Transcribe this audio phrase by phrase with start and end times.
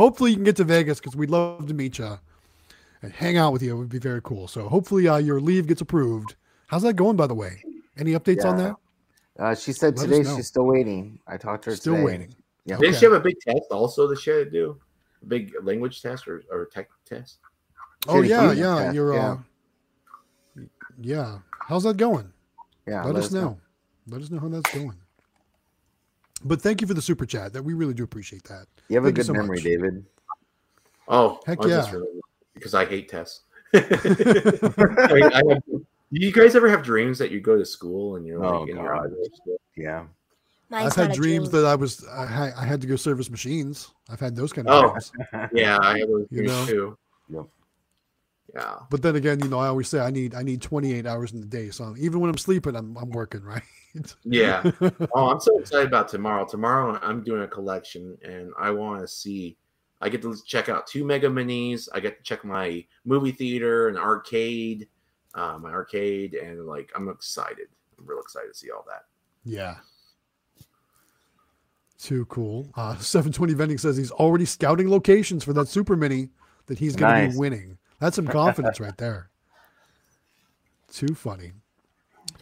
[0.00, 2.18] hopefully you can get to Vegas because we'd love to meet you
[3.02, 3.74] and hang out with you.
[3.74, 4.48] It would be very cool.
[4.48, 6.36] So hopefully uh, your leave gets approved.
[6.68, 7.62] How's that going, by the way?
[7.98, 8.76] Any updates on that?
[9.38, 11.18] Uh, she said Let today she's still waiting.
[11.26, 12.04] I talked to her Still today.
[12.04, 12.34] waiting.
[12.64, 12.78] Yeah.
[12.78, 14.80] Didn't she have a big test also that she had to do?
[15.22, 17.38] A big language test or, or tech test?
[18.08, 18.82] Oh She had a yeah, yeah.
[18.84, 19.30] test, You're yeah.
[20.56, 20.62] uh,
[21.00, 21.38] yeah.
[21.68, 22.32] How's that going?
[22.86, 23.58] Yeah, let, us know.
[24.08, 24.96] Let us know how that's going.
[26.42, 27.52] But thank you for the super chat.
[27.52, 28.66] That we really do appreciate that.
[28.88, 29.64] You have a Thank you good so memory, much.
[29.64, 30.04] David.
[31.08, 31.94] Oh, Heck I was just yeah.
[31.98, 32.20] really-
[32.54, 33.42] because I hate tests.
[33.74, 33.78] I
[35.12, 38.26] mean, I have, do you guys ever have dreams that you go to school and
[38.26, 39.04] you're Oh, like in your God.
[39.04, 39.56] underwear still?
[39.76, 40.04] Yeah.
[40.68, 41.62] Mine's I've had dreams dream.
[41.62, 43.90] that I was I, had- I had to go service machines.
[44.08, 44.88] I've had those kind of Oh.
[44.90, 45.12] dreams.
[45.52, 46.66] Yeah, I have those You know?
[46.66, 46.98] too.
[47.32, 47.46] Yep.
[48.54, 48.76] Yeah.
[48.90, 51.40] But then again, you know, I always say I need I need 28 hours in
[51.40, 51.70] the day.
[51.70, 53.62] So even when I'm sleeping, I'm I'm working, right?
[54.24, 54.70] Yeah.
[55.14, 56.46] Oh, I'm so excited about tomorrow.
[56.46, 59.56] Tomorrow I'm doing a collection and I want to see
[60.00, 61.88] I get to check out two mega minis.
[61.92, 64.88] I get to check my movie theater and arcade,
[65.34, 67.68] uh, my arcade, and like I'm excited.
[67.98, 69.04] I'm real excited to see all that.
[69.44, 69.76] Yeah.
[71.98, 72.70] Too cool.
[72.76, 76.30] Uh, 720 Vending says he's already scouting locations for that super mini
[76.66, 77.76] that he's going to be winning.
[78.00, 79.30] That's some confidence right there.
[80.92, 81.52] Too funny.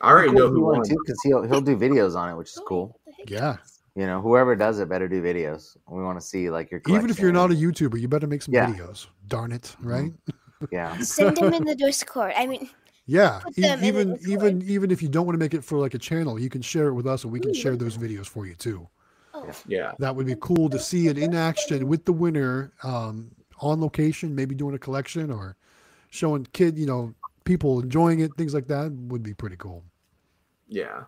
[0.00, 0.78] I already know who won.
[0.78, 2.98] won too because he'll he'll do videos on it, which is cool.
[3.26, 3.56] Yeah.
[3.94, 5.76] You know, whoever does it better do videos.
[5.88, 7.54] We want to see like your Even if you're not a.
[7.54, 8.72] YouTuber, you better make some Yeah.
[8.72, 9.08] videos.
[9.26, 10.12] Darn it, right?
[10.70, 10.96] yeah.
[11.00, 12.32] Send them in the Discord.
[12.36, 12.70] I mean,
[13.06, 13.40] Yeah.
[13.42, 15.78] Put them in the even even even if you don't want to make it for
[15.78, 18.26] like a channel, you can share it with us and we can share those videos
[18.26, 18.88] for you too.
[19.34, 19.92] oh, Yeah.
[19.98, 24.34] That would be cool to see it in action with the winner um, on location,
[24.34, 25.56] maybe doing a collection or
[26.10, 27.14] showing kid, you know,
[27.44, 29.84] people enjoying it, things like that would be pretty cool.
[30.68, 31.04] Yeah.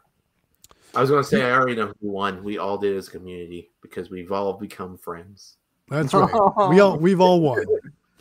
[0.94, 2.42] I was gonna say I already know who won.
[2.42, 5.56] We all did as a community because we've all become friends.
[5.88, 6.32] That's right.
[6.70, 7.64] we all we've all won.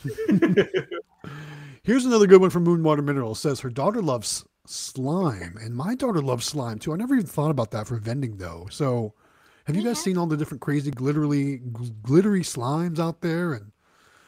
[1.83, 3.31] Here's another good one from Moonwater Mineral.
[3.31, 6.93] It says her daughter loves slime, and my daughter loves slime too.
[6.93, 8.67] I never even thought about that for vending though.
[8.69, 9.13] So,
[9.65, 10.03] have you guys Yeah.
[10.03, 13.71] seen all the different crazy glittery gl- glittery slimes out there and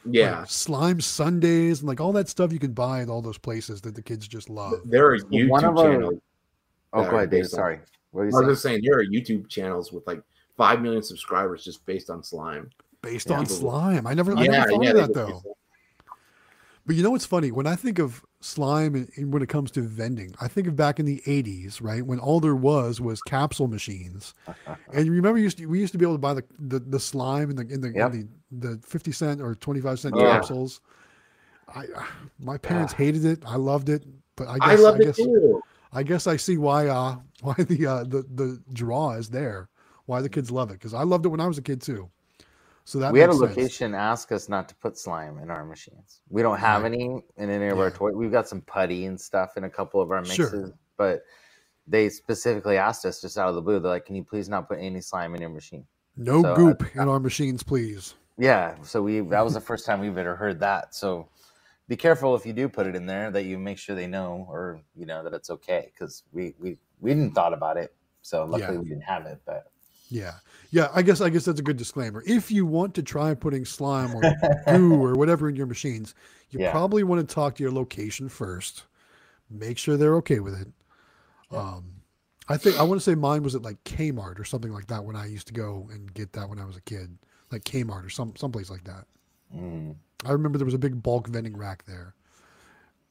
[0.06, 0.44] like, Yeah.
[0.46, 3.96] slime Sundays and like all that stuff you can buy at all those places that
[3.96, 4.82] the kids just love.
[4.86, 6.14] There are YouTube one of our- channels.
[6.94, 7.44] Oh, that go are ahead, Dave.
[7.44, 7.80] on- Sorry.
[8.12, 8.50] What I are you was saying?
[8.52, 10.22] just saying there are YouTube channels with like
[10.58, 12.70] five million subscribers just based on slime.
[13.02, 13.38] Based Yeah.
[13.40, 14.06] on slime.
[14.06, 14.90] I never I yeah, never thought yeah.
[14.92, 15.42] of that though.
[16.92, 17.54] But you know what's funny?
[17.54, 20.76] When I think of slime and, and when it comes to vending, I think of
[20.76, 22.06] back in the 80s, right?
[22.06, 24.34] When all there was was capsule machines.
[24.92, 27.00] And you remember used to, we used to be able to buy the, the, the
[27.00, 30.32] slime in the in the, in the the 50 cent or 25 cent Yeah.
[30.32, 30.82] capsules.
[31.74, 31.86] I
[32.42, 33.42] my parents hated it.
[33.48, 34.04] I loved it,
[34.36, 35.62] but I guess I I it guess too.
[35.94, 39.70] I guess I see why uh why the uh the the draw is there.
[40.08, 42.10] Why the kids love it cuz I loved it when I was a kid too.
[42.86, 43.42] So that we had a sense.
[43.56, 46.22] location ask us not to put slime in our machines.
[46.30, 46.94] We don't have Right.
[46.94, 48.14] any in any of our toys.
[48.16, 50.46] We've got some putty and stuff in a couple of our Sure.
[50.46, 51.24] mixes, but
[51.88, 53.80] they specifically asked us just out of the blue.
[53.80, 55.86] They're like, "Can you please not put any slime in your machine?"
[56.18, 58.16] No So, uh, goop in our machines, please.
[58.38, 58.76] Yeah.
[58.84, 60.94] So we that was the first time we've ever heard that.
[60.96, 61.30] So
[61.88, 64.46] be careful if you do put it in there that you make sure they know
[64.50, 67.94] or you know that it's okay because we we we didn't thought about it.
[68.22, 68.80] So luckily Yeah.
[68.82, 69.71] we didn't have it, but
[70.12, 70.34] Yeah.
[70.72, 72.24] Yeah, I guess I guess that's a good disclaimer.
[72.26, 74.22] If you want to try putting slime or
[74.68, 76.14] goo or whatever in your machines,
[76.50, 76.72] you Yeah.
[76.72, 78.84] probably want to talk to your location first.
[79.50, 80.68] Make sure they're okay with it.
[81.56, 81.86] Um
[82.48, 85.04] I think I want to say mine was at like Kmart or something like that
[85.04, 87.18] when I used to go and get that when I was a kid.
[87.52, 89.06] Like Kmart or some someplace like that.
[89.56, 89.96] mm,
[90.26, 92.16] I remember there was a big bulk vending rack there.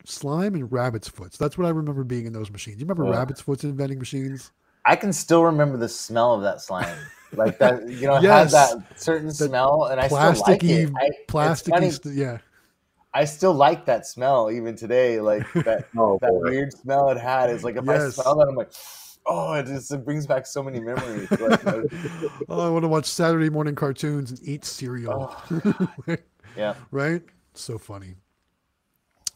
[0.04, 1.36] Slime and rabbit's foots.
[1.36, 2.80] That's what I remember being in those machines.
[2.80, 3.12] You remember Ugh.
[3.18, 4.50] rabbit's foots in vending machines?
[4.84, 6.96] I can still remember the smell of that slime.
[7.34, 8.52] Like that, you know, it Yes.
[8.52, 10.90] had that certain smell, and I still like it.
[10.96, 11.70] I, plasticky.
[11.70, 12.38] funny, st- yeah.
[13.12, 15.20] I still like that smell even today.
[15.20, 16.40] Like that, Oh, that boy.
[16.50, 17.50] weird smell it had.
[17.50, 18.70] Is like if I smell that, I'm like,
[19.26, 21.28] oh, it just it brings back so many memories.
[21.40, 21.64] Like,
[22.48, 25.34] oh, I want to watch Saturday morning cartoons and eat cereal.
[25.50, 26.16] Oh.
[26.56, 27.22] yeah, right?
[27.54, 28.14] So funny.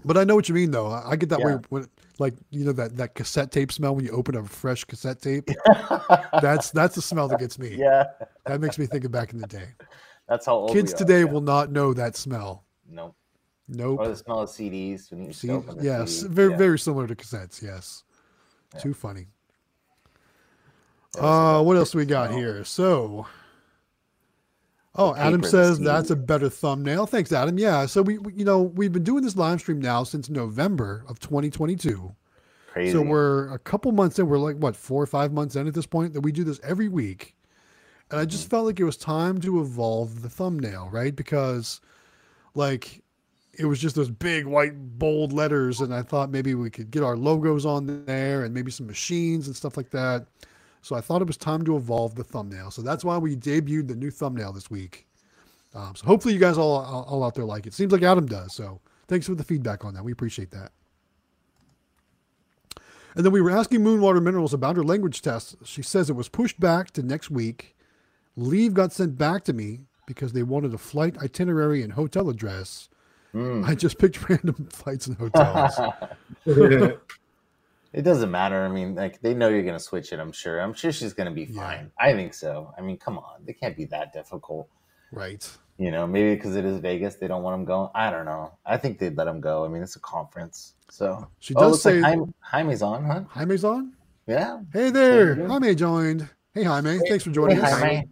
[0.05, 0.88] But I know what you mean, though.
[0.88, 1.88] I I get that way when,
[2.19, 5.49] like, you know, that, that cassette tape smell when you open a fresh cassette tape.
[6.40, 7.75] that's that's the smell that gets me.
[7.78, 8.05] yeah.
[8.46, 9.69] That makes me think of back in the day.
[10.28, 11.25] That's how old Kids we are, today yeah.
[11.32, 12.64] will not know that smell.
[12.88, 13.14] Nope.
[13.69, 14.00] Nope.
[14.00, 16.34] Or the smell of CDs when you used See, open yes, CD.
[16.34, 16.56] very Yeah.
[16.56, 17.62] very similar to cassettes.
[17.62, 18.05] Yes,
[18.75, 18.81] Yeah.
[18.81, 19.26] too funny.
[21.19, 22.38] Uh, what else we got smell.
[22.38, 22.64] here?
[22.64, 23.26] So,
[24.96, 27.06] oh, Adam says that's a better thumbnail.
[27.06, 27.58] Thanks, Adam.
[27.58, 31.05] Yeah, so we, we, you know, we've been doing this live stream now since November
[31.08, 32.14] of 2022.
[32.69, 32.93] Crazy.
[32.93, 34.26] So we're a couple months in.
[34.26, 36.61] We're like what four or five months in at this point that we do this
[36.64, 37.37] every week,
[38.11, 41.14] and I just felt like it was time to evolve the thumbnail, right?
[41.14, 41.81] Because,
[42.55, 43.02] like,
[43.58, 47.02] it was just those big white bold letters, and I thought maybe we could get
[47.02, 50.26] our logos on there and maybe some machines and stuff like that.
[50.85, 52.71] So I thought it was time to evolve the thumbnail.
[52.71, 55.07] So that's why we debuted the new thumbnail this week.
[55.75, 57.73] Um, so hopefully you guys all, all all out there like it.
[57.73, 58.53] Seems like Adam does.
[58.53, 60.05] So thanks for the feedback on that.
[60.05, 60.73] We appreciate that.
[63.17, 65.57] And then we were asking Moonwater Minerals about her language test.
[65.65, 67.75] She says it was pushed back to next week.
[68.37, 72.91] Leave got sent back to me because they wanted a flight itinerary and hotel address.
[73.33, 73.67] Mm.
[73.67, 75.81] I just picked random flights and hotels.
[77.94, 78.62] it doesn't matter.
[78.64, 80.19] I mean, like they know you're gonna switch it.
[80.19, 80.61] I'm sure.
[80.61, 81.62] I'm sure she's gonna be Yeah.
[81.62, 81.93] fine.
[81.99, 82.75] I think so.
[82.76, 84.69] I mean, come on, they can't be that difficult.
[85.12, 85.49] right.
[85.76, 87.88] You know, maybe because it is Vegas, they don't want him going.
[87.96, 88.52] I don't know.
[88.64, 89.64] I think they'd let him go.
[89.64, 93.23] I mean, it's a conference, so She Oh, does say like Jaime, Jaime's on, huh?
[93.31, 93.93] Jaime's on.
[94.26, 94.61] Yeah.
[94.73, 95.37] Hey there.
[95.38, 95.49] Yeah.
[95.49, 96.29] Jaime joined.
[96.52, 96.99] Hey Jaime.
[97.08, 97.79] Thanks for joining Hey, us.
[97.81, 98.08] Jaime.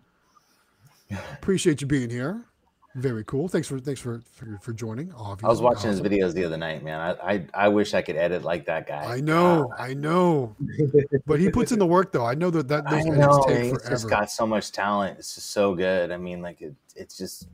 [1.32, 2.44] Appreciate you being here.
[2.94, 3.48] Very cool.
[3.48, 5.12] Thanks for thanks for for, for joining.
[5.14, 5.46] Obviously.
[5.46, 7.00] I was watching his videos the other night, man.
[7.00, 9.04] I, I I wish I could edit like that guy.
[9.04, 10.54] I know, um, I know,
[11.26, 12.26] but he puts in the work though.
[12.26, 13.44] I know that that I those edits know.
[13.46, 13.90] take He's forever.
[13.90, 15.18] just got so much talent.
[15.18, 16.10] It's just so good.
[16.10, 17.48] I mean, like it, it's just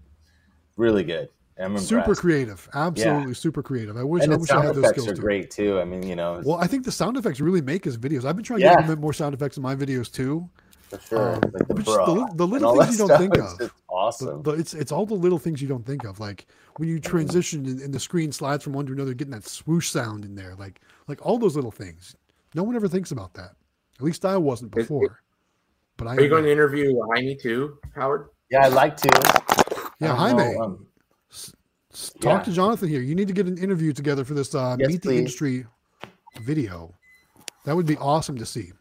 [0.76, 1.28] really good.
[1.56, 1.88] I'm impressed.
[1.88, 3.96] super creative, absolutely super creative.
[3.96, 5.20] I wish and I wish I sound had those effects skills are too.
[5.22, 5.80] great too.
[5.80, 8.24] I mean, you know, Well, I think the sound effects really make his videos.
[8.24, 10.48] I've been trying to implement more sound effects in my videos too.
[10.90, 11.34] For sure.
[11.36, 13.44] um, like the, but just the the little things you don't think of.
[13.44, 14.42] just The- awesome.
[14.42, 16.46] the- it's it's all the little things you don't think of, like
[16.76, 19.88] when you transition and, and the screen slides from one to another, getting that swoosh
[19.90, 22.16] sound in there, like like all those little things.
[22.54, 23.52] No one ever thinks about that.
[23.98, 25.20] At least I wasn't Is- before.
[25.96, 26.52] But I Are you am going to now.
[26.52, 28.28] interview Jaime too, Howard?
[28.50, 29.08] yeah, I'd like to.
[30.00, 30.54] Yeah, I don't Jaime.
[30.54, 30.86] know, um,
[31.32, 31.52] S-
[32.20, 32.44] Talk Yeah.
[32.44, 33.00] to Jonathan here.
[33.00, 35.16] You need to get an interview together for this uh, Yes, Meet the.
[35.16, 35.66] Industry
[36.42, 36.94] video.
[37.64, 38.72] That would be awesome to see.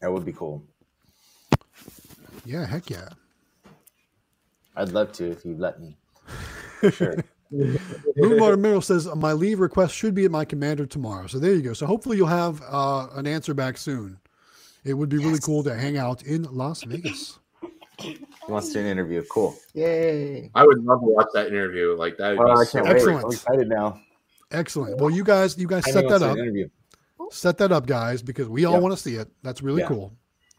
[0.00, 0.62] that would be cool.
[2.44, 3.08] Yeah, heck yeah.
[4.76, 5.96] I'd love to if you'd let me.
[6.80, 7.16] For sure.
[7.52, 11.26] Moonwater Mineral says my leave request should be at my commander tomorrow.
[11.26, 11.74] So there you go.
[11.74, 14.18] So hopefully you'll have uh, an answer back soon.
[14.84, 17.38] It would be really cool to hang out in Las Vegas.
[18.00, 18.18] he
[18.48, 19.22] wants to do an interview.
[19.30, 19.54] Cool.
[19.74, 20.50] Yay.
[20.54, 21.94] I would love to watch that interview.
[21.96, 22.86] Like that would Oh, be I can't great.
[22.86, 22.96] wait.
[22.96, 23.24] Excellent.
[23.24, 24.00] I'm excited now.
[24.50, 24.98] Excellent.
[25.00, 26.36] Well, you guys, you guys Jaime set that up.
[26.38, 26.68] interview.
[27.30, 28.78] Set that up, guys, because we all Yeah.
[28.80, 29.28] want to see it.
[29.42, 29.88] That's really Yeah.
[29.88, 30.12] cool.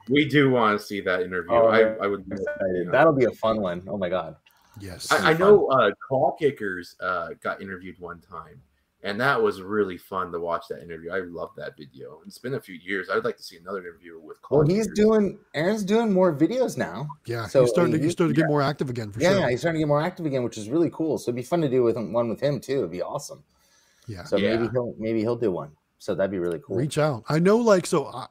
[0.09, 1.53] We do want to see that interview.
[1.53, 1.81] Oh, I.
[2.03, 2.25] I would.
[2.25, 2.91] I'm excited.
[2.91, 3.83] That'll be a fun one.
[3.88, 4.35] Oh my god.
[4.79, 5.11] Yes.
[5.11, 8.59] I, I know uh, Clock Kickers uh, got interviewed one time,
[9.03, 11.11] and that was really fun to watch that interview.
[11.11, 12.21] I love that video.
[12.25, 13.09] It's been a few years.
[13.09, 14.97] I'd like to see another interview with Call Well, he's Kickers.
[14.97, 15.39] doing.
[15.53, 17.07] Aaron's doing more videos now.
[17.25, 17.45] yeah.
[17.45, 19.50] so he's starting to, he's starting to get more active again for yeah, sure.
[19.50, 21.17] he's starting to get more active again, which is really cool.
[21.17, 22.79] So it'd be fun to do with him, one with him too.
[22.79, 23.44] It'd be awesome.
[24.07, 24.23] Yeah.
[24.23, 25.71] So maybe he'll maybe he'll do one.
[26.00, 26.75] So that'd be really cool.
[26.75, 27.23] Reach out.
[27.29, 28.25] I know, like, so I,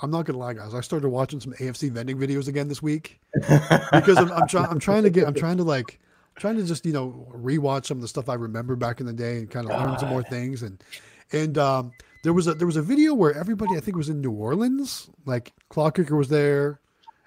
[0.00, 0.74] I'm not gonna lie, guys.
[0.74, 4.66] I started watching some AFC vending videos again this week because I'm, I'm trying.
[4.66, 5.26] I'm trying to get.
[5.26, 6.00] I'm trying to like,
[6.36, 9.12] trying to just you know rewatch some of the stuff I remember back in the
[9.12, 10.62] day and kind of learn some more things.
[10.62, 10.82] And
[11.32, 11.92] and um,
[12.24, 15.10] there was a there was a video where everybody I think was in New Orleans.
[15.26, 16.80] Like Clock Kicker was there,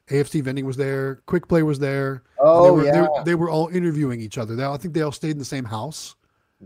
[0.09, 2.23] AFC vending was there, Quick Play was there.
[2.39, 3.07] and they oh were, they, yeah.
[3.23, 4.55] they were all interviewing each other.
[4.55, 6.15] They, I think they all stayed in the same house.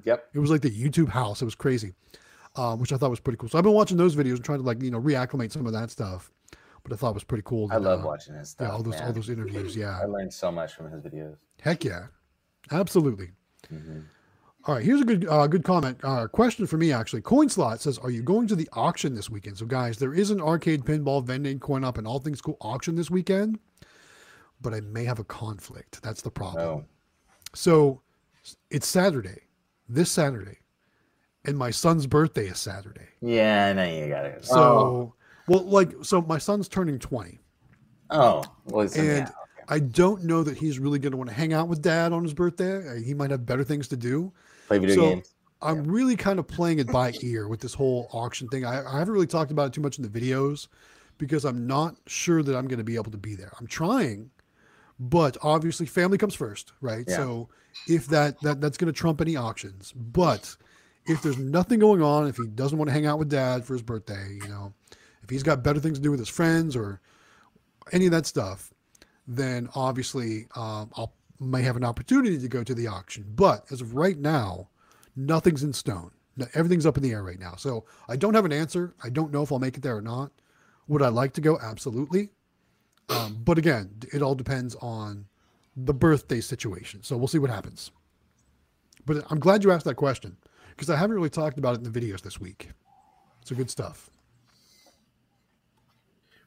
[0.03, 0.29] Yep.
[0.33, 1.41] It was like the YouTube house.
[1.41, 1.93] It was crazy,
[2.55, 3.49] um, which I thought was pretty cool.
[3.49, 5.73] So I've been watching those videos and trying to like you know reacclimate some of
[5.73, 6.31] that stuff.
[6.83, 7.69] But I thought it was pretty cool.
[7.71, 8.67] I love uh, watching his stuff.
[8.67, 9.75] Yeah, all those all those interviews.
[9.75, 11.35] Yeah, I learned so much from his videos.
[11.61, 12.07] heck yeah,
[12.71, 13.31] absolutely.
[13.71, 14.05] Mhm.
[14.65, 15.99] All right, here's a good uh, good comment.
[16.03, 17.21] Uh, question for me actually.
[17.21, 20.29] Coin slot says, "Are you going to the auction this weekend?" So guys, there is
[20.31, 23.59] an arcade pinball vending coin up and all things cool auction this weekend,
[24.61, 26.01] but I may have a conflict.
[26.03, 26.63] That's the problem.
[26.63, 26.85] Oh,
[27.53, 28.01] So
[28.71, 29.41] it's Saturday,
[29.89, 30.57] this Saturday,
[31.45, 33.07] and my son's birthday is Saturday.
[33.21, 33.67] yeah.
[33.67, 34.45] I know you got it.
[34.45, 35.13] So, Oh.
[35.47, 37.39] well, like, so my son's turning 20,
[38.09, 39.29] Oh, well, and yeah.
[39.69, 42.23] I don't know that he's really going to want to hang out with dad on
[42.23, 42.87] his birthday.
[42.89, 44.31] Uh, He might have better things to do.
[44.67, 45.33] Play video so- games.
[45.63, 48.65] I'm really kind of playing it by ear with this whole auction thing.
[48.65, 50.67] I, I haven't really talked about it too much in the videos
[51.19, 53.51] because I'm not sure that I'm going to be able to be there.
[53.59, 54.31] I'm trying,
[54.99, 57.05] but obviously family comes first, right?
[57.07, 57.15] Yeah.
[57.17, 57.49] So
[57.87, 60.55] if that, that that's going to trump any auctions, but
[61.05, 63.73] if there's nothing going on, if he doesn't want to hang out with dad for
[63.73, 64.73] his birthday, you know,
[65.23, 67.01] if he's got better things to do with his friends or
[67.91, 68.73] any of that stuff,
[69.27, 73.25] then obviously um, I'll may have an opportunity to go to the auction.
[73.35, 74.69] But as of right now,
[75.15, 76.11] nothing's in stone.
[76.53, 77.55] Everything's up in the air right now.
[77.55, 78.93] So I don't have an answer.
[79.03, 80.31] I don't know if I'll make it there or not.
[80.87, 81.59] Would I like to go?
[81.59, 82.29] Absolutely.
[83.09, 85.25] Um, but again, it all depends on
[85.75, 87.03] the birthday situation.
[87.03, 87.91] So we'll see what happens.
[89.05, 90.37] But I'm glad you asked that question
[90.71, 92.69] because I haven't really talked about it in the videos this week.
[93.45, 94.09] So good stuff.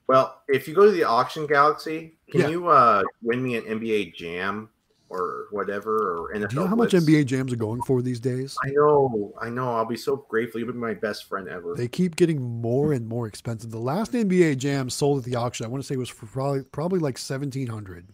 [0.06, 2.48] Well, if you go to the auction galaxy, can Yeah.
[2.48, 4.68] you uh, win me an NBA Jam
[5.08, 6.48] or whatever or NFL?
[6.50, 8.56] Do you know how much NBA jams are going for these days?
[8.62, 9.74] I know, I know.
[9.74, 10.58] I'll be so grateful.
[10.60, 11.74] You've been my best friend ever.
[11.74, 13.70] They keep getting more and more expensive.
[13.70, 16.64] The last NBA jam sold at the auction, I want to say was for probably
[16.64, 18.06] probably like seventeen hundred,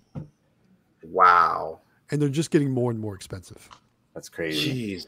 [1.02, 1.80] wow.
[2.10, 3.68] and they're just getting more and more expensive.
[4.14, 4.96] That's crazy.
[4.96, 5.06] Jeez.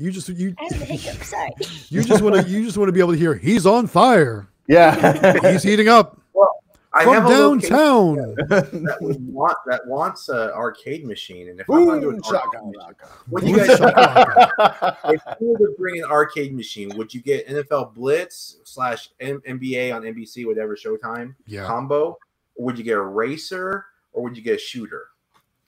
[0.00, 1.22] You just you I have the hiccup.
[1.24, 1.50] Sorry.
[1.90, 4.48] you just want to you just want to be able to hear he's on fire,
[4.66, 5.50] Yeah.
[5.52, 6.50] he's heating up Well,
[6.94, 8.16] I from have a downtown.
[8.48, 12.16] that would want that wants an arcade machine, and if I'm going to do Boom,
[12.16, 13.08] an shaka, arcade machine, laka.
[13.28, 14.98] what do you guys shaka.
[15.04, 19.94] if you were to bring an arcade machine, would you get NFL Blitz slash NBA
[19.94, 21.66] on NBC, whatever Showtime Yeah.
[21.66, 22.16] combo,
[22.56, 25.08] or would you get a racer, or would you get a shooter?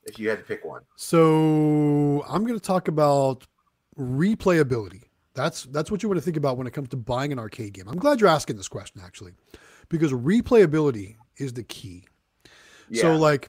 [0.05, 3.47] If you had to pick one, So I'm going to talk about
[3.99, 5.05] replayability.
[5.35, 7.73] That's that's what you want to think about when it comes to buying an arcade
[7.73, 7.89] game.
[7.89, 9.33] I'm glad you're asking this question actually,
[9.89, 12.05] because replayability is the key.
[12.93, 13.49] So like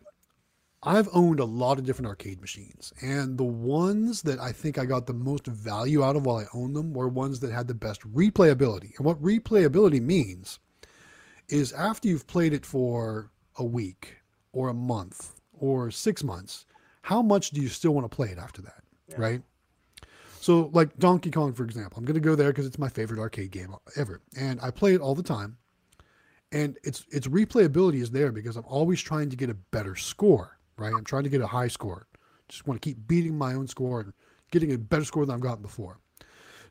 [0.84, 4.86] I've owned a lot of different arcade machines and the ones that I think I
[4.86, 7.74] got the most value out of while I owned them were ones that had the
[7.74, 8.92] best replayability.
[8.98, 10.60] And what replayability means
[11.50, 14.18] is after you've played it for a week
[14.54, 16.66] or a month or 6 months,
[17.02, 19.16] how much do you still want to play it after that, Yeah.
[19.18, 19.42] right?
[20.44, 23.18] So like Donkey Kong for example, I'm going to go there cuz it's my favorite
[23.18, 25.58] arcade game ever and I play it all the time
[26.52, 30.60] and its its replayability is there because I'm always trying to get a better score,
[30.78, 30.94] right?
[30.94, 32.08] I'm trying to get a high score.
[32.50, 34.12] Just want to keep beating my own score and
[34.52, 36.02] getting a better score than I've gotten before.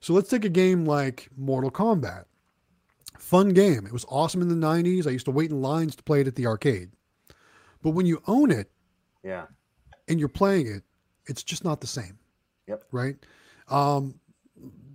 [0.01, 2.27] So let's take a game like Mortal Kombat.
[3.19, 3.87] Fun game.
[3.87, 5.07] It was awesome in the 90s.
[5.07, 6.91] I used to wait in lines to play it at the arcade.
[7.83, 8.71] But when you own it
[9.25, 9.47] yeah.
[10.09, 10.83] and you're playing it,
[11.27, 12.19] it's just not the same.
[12.67, 12.85] Yep.
[12.93, 13.17] Right.
[13.69, 14.15] Um,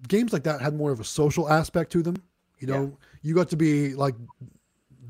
[0.08, 2.16] games like that had more of a social aspect to them.
[2.60, 4.16] You know, you got to be like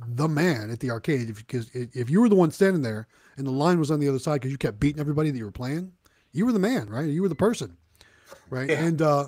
[0.09, 3.45] the man at the arcade if because if you were the one standing there and
[3.47, 5.51] the line was on the other side because you kept beating everybody that you were
[5.51, 5.91] playing,
[6.33, 7.05] you were the man, right?
[7.07, 7.77] You were the person,
[8.49, 8.69] right?
[8.69, 8.83] Yeah.
[8.83, 9.27] And uh,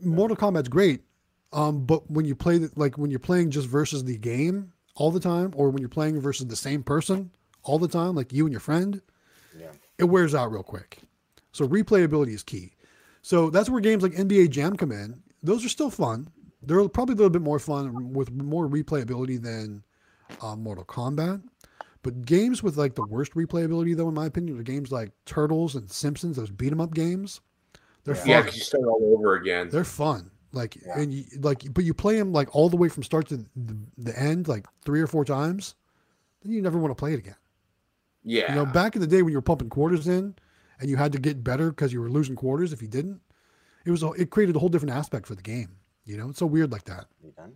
[0.00, 1.02] Mortal Kombat's great,
[1.52, 5.10] um, but when you play the, like when you're playing just versus the game all
[5.10, 7.30] the time, or when you're playing versus the same person
[7.62, 9.00] all the time, like you and your friend,
[9.58, 9.68] Yeah.
[9.98, 10.98] it wears out real quick.
[11.52, 12.72] So replayability is key.
[13.26, 15.20] So that's where games like NBA Jam come in.
[15.42, 16.28] Those are still fun.
[16.62, 19.82] They're probably a little bit more fun with more replayability than
[20.40, 21.42] uh, Mortal Kombat.
[22.04, 25.74] But games with like the worst replayability, though, in my opinion, are games like Turtles
[25.74, 27.40] and Simpsons, those beat 'em up games.
[28.04, 28.20] They're Yeah.
[28.20, 28.30] fun.
[28.30, 29.70] yeah, you start all over again.
[29.70, 30.30] They're fun.
[30.52, 31.00] Like Yeah.
[31.00, 33.76] and you, like, but you play them like all the way from start to the,
[33.98, 35.74] the end, like three or four times.
[36.42, 37.34] Then you never want to play it again.
[38.22, 40.36] yeah, You know, back in the day when you were pumping quarters in,
[40.80, 43.20] and you had to get better because you were losing quarters if you didn't.
[43.84, 45.76] It was a, it created a whole different aspect for the game.
[46.04, 47.06] You know, it's so weird like that.
[47.24, 47.54] You done?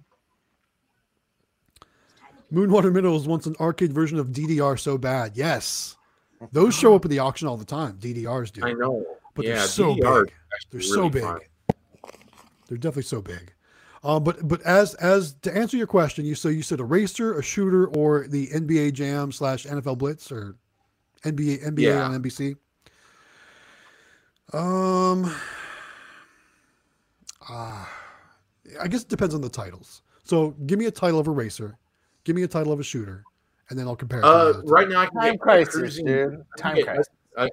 [2.52, 5.36] Moonwater Mineral was once an arcade version of DDR so bad.
[5.36, 5.96] Yes,
[6.52, 7.96] those show up at the auction all the time.
[7.98, 9.04] DDRs do, I know.
[9.34, 10.34] but yeah, they're so DDR big.
[10.70, 11.22] They're so big.
[11.22, 11.40] fun.
[12.68, 13.52] They're definitely so big.
[14.02, 17.38] Uh, but but as as to answer your question, you so you said a racer,
[17.38, 20.56] a shooter, or the NBA Jam slash NFL Blitz or
[21.24, 22.02] NBA NBA Yeah.
[22.02, 22.56] on NBC.
[24.52, 25.32] Um,
[27.48, 27.84] uh,
[28.80, 30.02] I guess it depends on the titles.
[30.24, 31.76] So give me a title of a racer,
[32.24, 33.24] give me a title of a shooter,
[33.68, 34.20] and then I'll compare.
[34.20, 36.26] It to the Uh, right now I can Time get crisis, cruising, dude.
[36.32, 37.06] I can Time get- crisis.
[37.36, 37.48] I,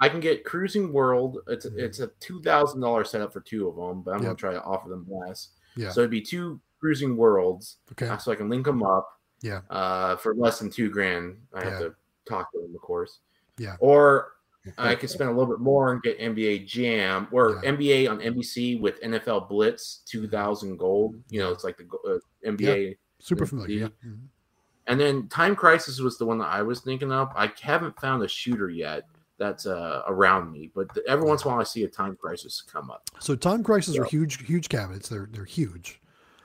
[0.00, 1.38] I can get Cruis'n World.
[1.48, 4.24] It's a, it's a two thousand dollar setup for two of them, but I'm Yep.
[4.26, 5.48] gonna try to offer them less.
[5.76, 5.90] Yeah.
[5.90, 8.08] So it'd be two Cruis'n Worlds, Okay.
[8.08, 9.20] uh, so I can link them up.
[9.42, 9.60] Yeah.
[9.70, 11.94] Uh, for less than two grand, I have to
[12.26, 13.18] talk to them, of course.
[13.58, 13.76] Yeah.
[13.80, 14.32] Or
[14.76, 17.70] I could spend a little bit more and get NBA Jam or Yeah.
[17.72, 21.16] NBA on NBC with NFL Blitz two thousand gold.
[21.30, 22.96] You know, it's like the uh, NBA.
[23.20, 23.48] Super Yeah.
[23.48, 23.76] familiar.
[23.78, 23.88] Yeah.
[24.06, 24.18] Mhm.
[24.86, 27.30] And then Time Crisis was the one that I was thinking of.
[27.36, 29.04] I haven't found a shooter yet
[29.36, 32.16] that's uh, around me, but th- every once in a while I see a Time
[32.16, 33.08] Crisis come up.
[33.20, 35.08] So time crises are huge, huge cabinets.
[35.08, 36.00] They're they're huge.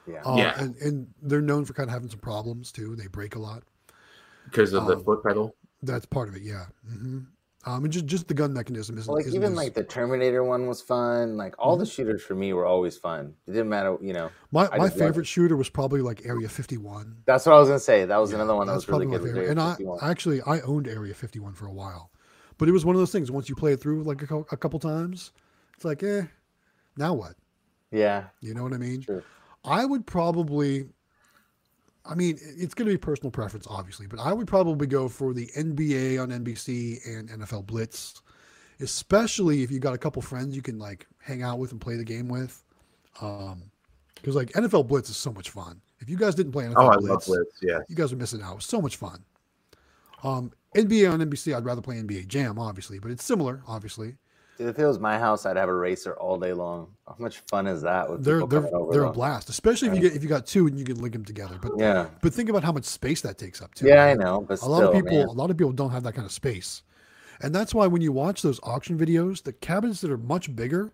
[0.06, 0.22] Yeah.
[0.24, 0.62] Uh, Yeah.
[0.62, 2.96] And, and they're known for kind of having some problems too.
[2.96, 3.63] They break a lot.
[4.46, 5.56] because of the Um, foot pedal.
[5.82, 6.42] That's part of it.
[6.42, 6.65] Yeah.
[6.86, 7.20] hmm
[7.65, 9.84] Um, and just just the gun mechanism isn't, Well, like isn't even as- like the
[9.86, 11.38] Terminator one was fun.
[11.38, 13.36] Like all the shooters for me were always fun.
[13.48, 14.32] It didn't matter, you know.
[14.51, 17.17] my I my favorite shooter was probably like Area 51.
[17.25, 18.03] That's what I was gonna say.
[18.05, 19.34] That was Yeah, another one that was really probably good.
[19.36, 19.51] my favorite.
[19.51, 20.00] And I 51.
[20.01, 22.12] actually I owned Area 51 for a while,
[22.58, 23.32] but it was one of those things.
[23.32, 25.32] Once you play it through like a, a couple times,
[25.75, 26.24] it's like, eh,
[26.98, 27.36] now what?
[27.91, 29.05] yeah, You know what I mean?
[29.63, 30.89] I would probably,
[32.06, 35.34] I mean, it's going to be personal preference, obviously, but I would probably go for
[35.34, 38.22] the NBA on NBC and NFL Blitz,
[38.82, 41.96] especially if you got a couple friends you can like hang out with and play
[41.96, 42.62] the game with.
[43.22, 43.64] Um,
[44.16, 45.82] because like NFL Blitz is so much fun.
[46.00, 47.58] If you guys didn't play NFL Oh, Blitz, Blitz.
[47.62, 47.80] Yeah.
[47.88, 48.54] you guys are missing out.
[48.54, 49.24] It was so much fun.
[50.24, 54.16] Um, NBA on NBC, I'd rather play NBA Jam, obviously, but it's similar, obviously.
[54.58, 56.88] Dude, if it was my house, I'd have a racer all day long.
[57.08, 58.10] How much fun is that?
[58.10, 60.68] With They're they're over they're a blast, especially if you get if you got two
[60.68, 61.58] and you can link them together.
[61.62, 63.88] But Yeah, but think about how much space that takes up too.
[63.88, 65.28] yeah, I know, but a still, lot of people man.
[65.28, 66.84] a lot of people don't have that kind of space
[67.42, 70.94] and that's why when you watch those auction videos the cabinets that are much bigger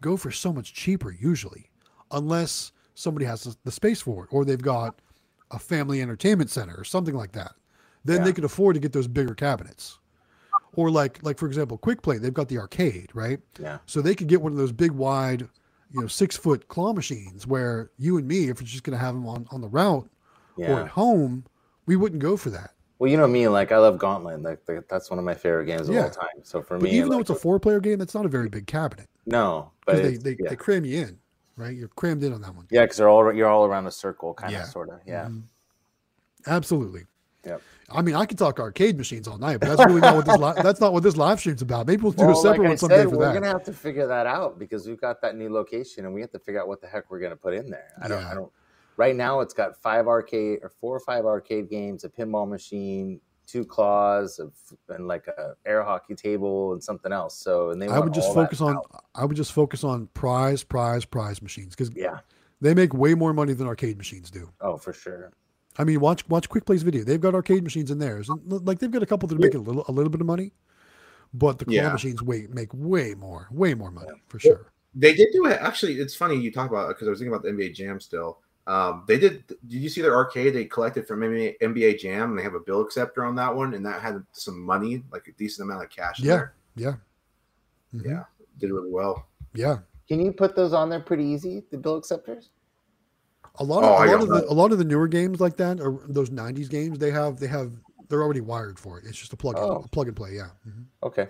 [0.00, 1.70] go for so much cheaper usually
[2.10, 4.98] unless somebody has the space for it or they've got
[5.50, 7.52] a family entertainment center or something like that
[8.04, 8.24] then Yeah.
[8.24, 9.98] they can afford to get those bigger cabinets
[10.76, 14.14] or like like for example quick play they've got the arcade right Yeah, so they
[14.14, 15.48] could get one of those big wide
[15.92, 19.04] you know six foot claw machines where you and me if we're just going to
[19.04, 20.08] have them on on the route
[20.58, 21.44] or at home
[21.86, 24.40] we wouldn't go for that Well, you know me, like I love Gauntlet.
[24.42, 26.04] Like that's one of my favorite games of Yeah.
[26.04, 26.38] all time.
[26.42, 28.28] So for But me, even though like, it's a four player game, that's not a
[28.28, 31.18] very big cabinet no, but they, they, yeah, they cram you in,
[31.56, 31.76] right?
[31.76, 32.66] You're crammed in on that one.
[32.70, 34.62] yeah, because they're all you're all around a circle, kind Yeah.
[34.62, 35.00] of, sort of.
[35.06, 35.42] Yeah, Mhm.
[36.46, 37.04] Absolutely.
[37.44, 37.62] Yep.
[37.90, 40.36] I mean, I could talk arcade machines all night, but that's really not what this
[40.38, 41.86] li- that's not what this live stream's about.
[41.86, 43.34] Maybe we'll do a separate like one someday said, for we're that.
[43.34, 46.30] gonna have to figure that out because we've got that new location and we have
[46.32, 47.92] to figure out what the heck we're gonna put in there.
[48.02, 48.20] I don't.
[48.22, 48.30] Yeah.
[48.30, 48.52] I don't.
[48.96, 53.20] Right now, it's got five arcade or four or five arcade games, a pinball machine,
[53.46, 54.52] two claws, of,
[54.88, 57.36] and like a air hockey table and something else.
[57.36, 59.04] So, and they I would just focus on out.
[59.14, 62.20] I would just focus on prize, prize, prize machines because Yeah.
[62.60, 64.48] they make way more money than arcade machines do.
[64.60, 65.32] Oh, for sure.
[65.78, 67.04] I mean, watch watch Quick Play's video.
[67.04, 69.60] They've got arcade machines in theirs, and like they've got a couple that are making
[69.60, 70.52] a little a little bit of money,
[71.32, 71.92] but the claw Yeah.
[71.92, 74.70] machines way make way more, way more money for sure.
[74.94, 75.58] They did do it.
[75.60, 77.98] Actually, it's funny you talk about it because I was thinking about the NBA Jam
[78.00, 78.38] still.
[78.66, 79.46] Um, they did.
[79.48, 82.30] Did you see their arcade they collected from NBA, NBA Jam?
[82.30, 85.26] And they have a bill acceptor on that one, and that had some money, like
[85.28, 86.20] a decent amount of cash.
[86.20, 86.36] Yeah.
[86.36, 86.54] there.
[86.76, 86.94] Yeah.
[87.94, 88.04] Mhm.
[88.06, 88.24] yeah,
[88.58, 89.26] did really well.
[89.52, 89.78] Yeah.
[90.08, 91.64] Can you put those on there pretty easy?
[91.70, 92.50] The bill acceptors.
[93.56, 95.80] A lot Oh, of lot of the a lot of the newer games like that
[95.80, 97.72] or those '90s games, they have they have
[98.08, 99.04] they're already wired for it.
[99.06, 99.82] It's just a plug Oh.
[99.84, 100.34] a plug and play.
[100.34, 100.86] Yeah, Mhm.
[101.02, 101.28] Okay.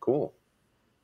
[0.00, 0.32] Cool.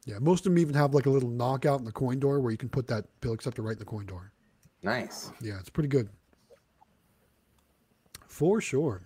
[0.04, 0.18] yeah.
[0.20, 2.56] Most of them even have like a little knockout in the coin door where you
[2.58, 4.32] can put that bill acceptor right in the coin door.
[4.82, 5.32] Nice.
[5.40, 6.08] Yeah, it's pretty good.
[8.28, 9.02] For sure.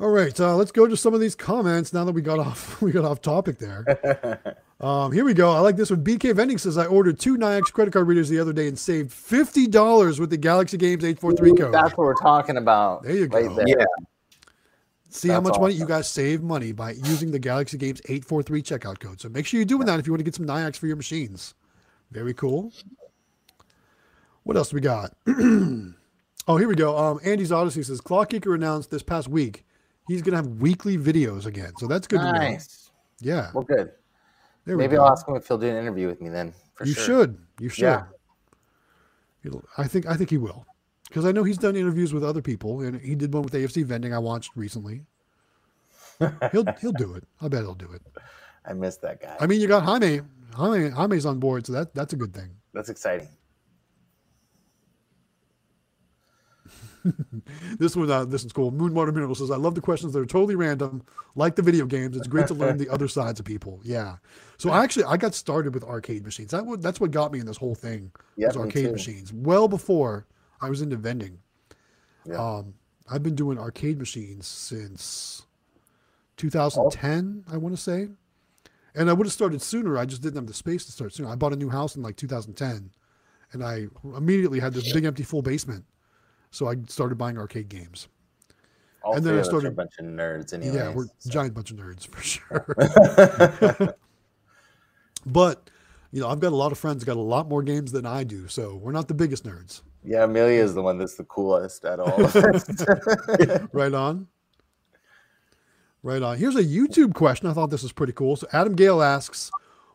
[0.00, 2.80] All right, uh, let's go to some of these comments now that we got off
[2.82, 4.56] we got off topic there.
[4.80, 5.50] Um, here we go.
[5.50, 6.04] I like this one.
[6.04, 9.12] BK Vending says I ordered two Nayax credit card readers the other day and saved
[9.12, 11.72] fifty dollars with the Galaxy Games eight four three code.
[11.72, 13.04] That's what we're talking about.
[13.04, 13.54] There you right go.
[13.54, 13.66] there.
[13.66, 13.84] Yeah.
[15.08, 18.62] See how That's much money you guys save money by using the Galaxy Games 843
[18.62, 19.20] checkout code.
[19.20, 20.96] So make sure you're doing that if you want to get some Nayax for your
[20.96, 21.54] machines.
[22.10, 22.72] Very cool.
[24.42, 25.14] What else we got?
[25.28, 26.98] oh, here we go.
[26.98, 29.64] Um, Andy's Odyssey says Clock Kicker announced this past week
[30.08, 31.72] he's going to have weekly videos again.
[31.78, 32.32] So that's good to know.
[32.32, 32.90] Nice.
[33.20, 33.50] Yeah.
[33.54, 33.92] Well, good.
[34.64, 35.04] There we Maybe go.
[35.04, 36.54] I'll ask him if he'll do an interview with me then.
[36.74, 37.04] For you sure.
[37.04, 37.38] should.
[37.60, 37.82] You should.
[37.82, 38.04] Yeah.
[39.42, 40.66] He'll- I think I think he will.
[41.08, 43.84] Because I know he's done interviews with other people, and he did one with AFC
[43.84, 45.02] Vending I watched recently.
[46.50, 47.24] he'll he'll do it.
[47.40, 48.02] I bet he'll do it.
[48.66, 49.36] I missed that guy.
[49.38, 50.22] I mean, you got Jaime.
[50.54, 52.50] Jaime Jaime's on board, so that that's a good thing.
[52.72, 53.28] That's exciting.
[57.78, 58.72] This one, uh, this is cool.
[58.72, 61.02] Moonwater Mineral says, "I love the questions that are totally random,
[61.34, 62.16] like the video games.
[62.16, 64.16] It's great to learn the other sides of people." Yeah.
[64.58, 66.52] So I actually I got started with arcade machines.
[66.52, 68.12] That what that's what got me in this whole thing.
[68.36, 69.32] Yeah, was arcade machines.
[69.32, 70.26] Well before
[70.60, 71.38] I was into vending.
[72.24, 72.36] Yeah.
[72.36, 72.74] Um,
[73.10, 75.46] I've been doing arcade machines since
[76.36, 78.08] 2010, I want to say.
[78.94, 79.98] And I would have started sooner.
[79.98, 81.28] I just didn't have the space to start sooner.
[81.28, 82.90] I bought a new house in like 2010,
[83.52, 85.84] and I immediately had this big empty full basement.
[86.54, 88.06] So I started buying arcade games.
[89.02, 90.76] All And then I are a started- bunch of nerds anyway.
[90.76, 91.28] yeah, we're so.
[91.30, 93.94] giant bunch of nerds for sure.
[95.26, 95.68] but
[96.12, 98.22] you know, I've got a lot of friends got a lot more games than I
[98.22, 99.82] do, so we're not the biggest nerds.
[100.04, 102.18] yeah, Amelia is the one that's the coolest at all.
[103.72, 104.28] right on.
[106.04, 106.38] Right on.
[106.38, 107.48] Here's a YouTube question.
[107.48, 108.36] I thought this was pretty cool.
[108.36, 109.50] So Adam Gale asks,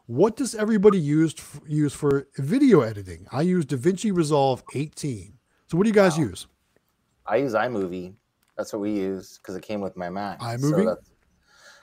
[0.07, 1.33] "What does everybody use
[1.65, 5.38] use for video editing?" I use DaVinci Resolve 18.
[5.69, 6.47] So what do you guys use?
[7.27, 8.13] I use iMovie.
[8.57, 10.39] That's what we use because it came with my Mac.
[10.39, 10.85] iMovie?
[10.85, 11.05] that's-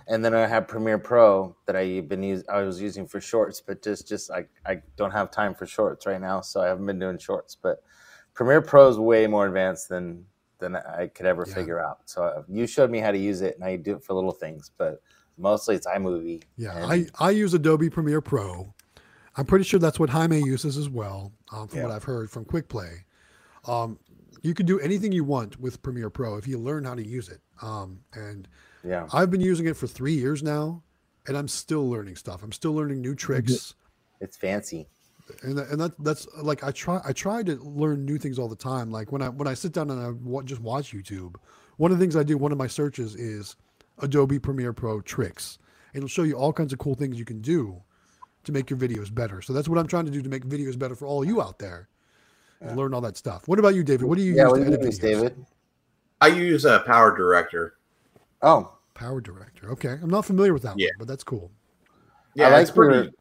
[0.08, 3.60] and then I have Premiere Pro that I been use, I was using for shorts,
[3.60, 6.86] but just just I, I don't have time for shorts right now, so I haven't
[6.86, 7.56] been doing shorts.
[7.60, 7.82] But
[8.34, 10.24] Premiere Pro is way more advanced than
[10.58, 11.54] than I could ever Yeah.
[11.54, 11.98] figure out.
[12.06, 14.32] So uh, you showed me how to use it, and I do it for little
[14.32, 15.00] things, but
[15.38, 16.42] mostly it's iMovie.
[16.56, 18.72] Yeah, I, I use Adobe Premiere Pro.
[19.36, 22.44] I'm pretty sure that's what Jaime uses as well, um, from what I've heard from
[22.44, 23.04] Quick Play.
[23.66, 23.98] Um,
[24.42, 27.28] you can do anything you want with Premiere Pro if you learn how to use
[27.28, 27.40] it.
[27.62, 28.46] Um, and
[28.84, 29.08] yeah.
[29.12, 30.82] I've been using it for three years now,
[31.26, 32.42] and I'm still learning stuff.
[32.42, 33.50] I'm still learning new tricks.
[34.20, 34.88] It's fancy.
[35.42, 38.48] and that, and that that's like I try I try to learn new things all
[38.48, 38.90] the time.
[38.90, 41.36] Like when I when I sit down and I just watch YouTube,
[41.76, 43.56] one of the things I do, one of my searches is
[43.98, 45.58] Adobe Premiere Pro tricks.
[45.94, 47.82] It'll show you all kinds of cool things you can do
[48.44, 49.42] to make your videos better.
[49.42, 51.58] So that's what I'm trying to do to make videos better for all you out
[51.58, 51.88] there.
[52.60, 53.46] Is Learn all that stuff.
[53.48, 54.06] What about you, David?
[54.06, 55.02] What do you Yeah, use what to do you edit use, videos?
[55.02, 55.46] David?
[56.20, 57.74] I use a Power Director.
[58.42, 59.70] Oh, Power Director.
[59.72, 60.86] Okay, I'm not familiar with that Yeah.
[60.96, 61.50] one, but that's cool.
[62.34, 62.94] Yeah, like it's pretty.
[63.04, 63.12] your-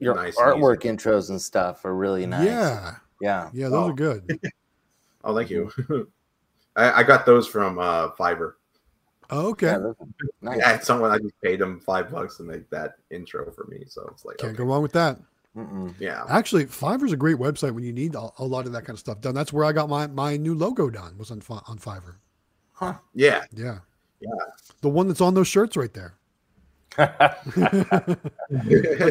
[0.00, 2.46] your nice and artwork intros and stuff are really nice.
[2.46, 3.48] Yeah, yeah.
[3.54, 3.90] yeah, those Oh.
[3.90, 4.38] are good.
[5.26, 5.70] Oh, thank you.
[6.76, 8.54] I, I got those from uh, Fiverr.
[9.30, 9.92] Oh, okay, Yeah,
[10.42, 10.60] nice.
[10.62, 13.84] I someone I just paid them five bucks to make that intro for me.
[13.88, 14.58] So it's like, can't okay.
[14.58, 15.18] go wrong with that.
[15.56, 15.94] Mm-mm.
[16.00, 18.96] yeah, Actually, Fiverr's a great website when you need a, a lot of that kind
[18.96, 19.34] of stuff done.
[19.34, 21.16] That's where I got my my new logo done.
[21.16, 22.16] Was on on Fiverr.
[22.72, 22.94] Huh.
[23.14, 23.44] yeah.
[23.52, 23.78] Yeah,
[24.20, 24.30] Yeah.
[24.80, 26.14] the one that's on those shirts right there.
[26.98, 27.08] An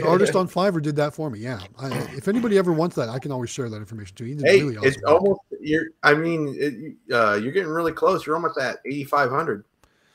[0.03, 1.39] artist on Fiverr did that for me.
[1.39, 4.25] Yeah, I, if anybody ever wants that, I can always share that information too.
[4.25, 4.87] He Hey, really awesome.
[4.87, 5.11] it's work.
[5.11, 5.85] almost you're.
[6.01, 8.25] I mean, it, uh, you're getting really close.
[8.25, 9.65] You're almost at eighty five hundred.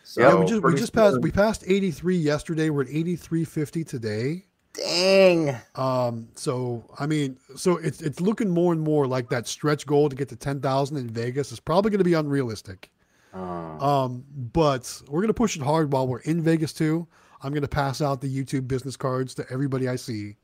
[0.04, 2.70] So yeah, we just we just passed we passed 83 yesterday.
[2.70, 4.46] We're at 83.50 today.
[4.72, 5.57] Dang.
[5.74, 10.09] Um, so I mean, so it's it's looking more and more like that stretch goal
[10.09, 12.90] to get to 10,000 in Vegas is probably going to be unrealistic.
[13.35, 13.85] Oh.
[13.85, 17.07] Um, but we're gonna push it hard while we're in Vegas too.
[17.42, 20.37] I'm gonna pass out the YouTube business cards to everybody I see.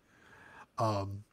[0.78, 1.24] Um,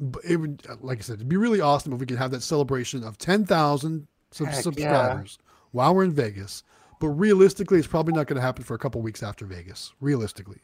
[0.00, 2.42] but it would, like I said, it'd be really awesome if we could have that
[2.42, 4.62] celebration of 10,000 sub- Heck yeah.
[4.62, 5.38] subscribers
[5.72, 6.62] while we're in Vegas.
[7.00, 9.92] But realistically, it's probably not going to happen for a couple weeks after Vegas.
[10.00, 10.58] Realistically,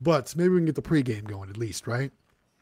[0.00, 2.10] but maybe we can get the pregame going at least, right?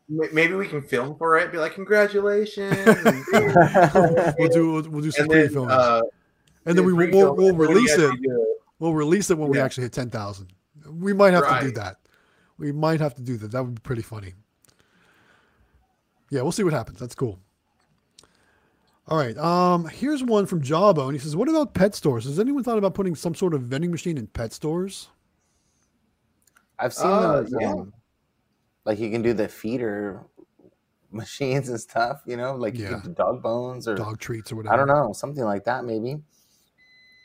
[0.09, 1.53] Maybe we can film for it.
[1.53, 2.77] Be like, congratulations.
[4.39, 6.03] We'll do we'll, we'll do some and pre-filming, uh,
[6.65, 8.11] and then we, pre-film, we'll, we'll and then we release it.
[8.79, 10.53] We'll release it when we actually hit 10,000.
[10.91, 11.97] We might have to do that.
[12.59, 13.51] We might have to do that.
[13.51, 14.35] That would be pretty funny.
[16.31, 16.99] Yeah, we'll see what happens.
[16.99, 17.39] That's cool.
[19.09, 19.37] All right.
[19.39, 21.15] Um, here's one from Jawbone.
[21.15, 22.25] He says, "What about pet stores?
[22.25, 25.09] Has anyone thought about putting some sort of vending machine in pet stores?"
[26.79, 27.55] I've seen Uh, those.
[27.59, 27.71] yeah.
[27.73, 27.93] Um,
[28.85, 30.25] like you can do the feeder
[31.11, 32.23] machines and stuff.
[32.27, 33.01] You know, like Yeah.
[33.01, 34.75] can do dog bones or Dog treats or whatever.
[34.75, 36.19] I don't know, something like that maybe.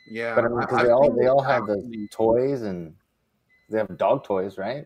[0.09, 2.95] Yeah, But I mean, because they all they all have the toys and
[3.69, 4.85] they have dog toys, right?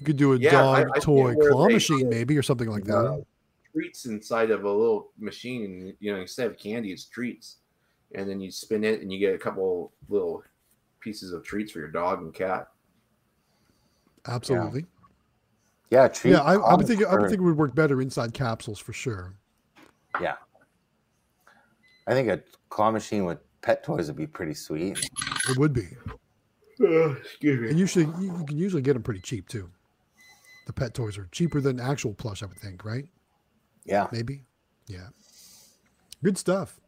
[0.00, 2.68] You could do a Yeah, dog I see toy where claw machine, maybe, or something
[2.68, 2.96] like that.
[2.96, 3.16] uh,
[3.72, 5.94] treats inside of a little machine.
[6.00, 7.58] You know, instead of candy, it's treats,
[8.14, 10.42] and then you spin it, and you get a couple little
[11.00, 12.66] pieces of treats for your dog and cat.
[14.26, 14.86] Absolutely.
[15.90, 16.32] Yeah, treat.
[16.32, 18.92] Yeah, I, I would think I would think it would work better inside capsules for
[18.92, 19.34] sure.
[20.20, 20.36] Yeah,
[22.06, 24.98] I think a claw machine with pet toys would be pretty sweet.
[25.48, 25.88] It would be.
[26.80, 27.68] Uh, excuse me.
[27.70, 29.70] And usually, you, you can usually get them pretty cheap too.
[30.66, 33.06] The pet toys are cheaper than actual plush, I would think, right?
[33.84, 34.44] Yeah, Maybe.
[34.86, 35.08] Yeah.
[36.22, 36.80] Good stuff.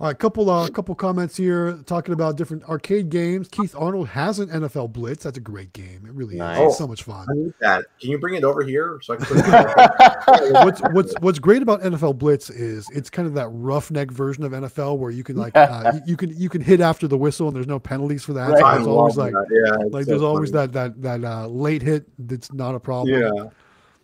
[0.00, 3.48] All right, couple uh, couple comments here talking about different arcade games.
[3.48, 5.24] Keith Arnold has an NFL Blitz.
[5.24, 6.06] That's a great game.
[6.06, 6.58] It really Nice.
[6.58, 6.66] is.
[6.68, 7.26] It's so much fun.
[7.28, 7.84] I need that.
[8.00, 10.52] Can you bring it over here so I can put it?
[10.64, 14.52] what's what's what's great about NFL Blitz is it's kind of that roughneck version of
[14.52, 17.48] NFL where you can like uh, you, you can you can hit after the whistle
[17.48, 18.46] and there's no penalties for that.
[18.46, 18.64] So Right.
[18.64, 19.46] I there's always like that.
[19.50, 23.20] Yeah, like so there's always that that that uh, late hit that's not a problem.
[23.20, 23.30] Yeah,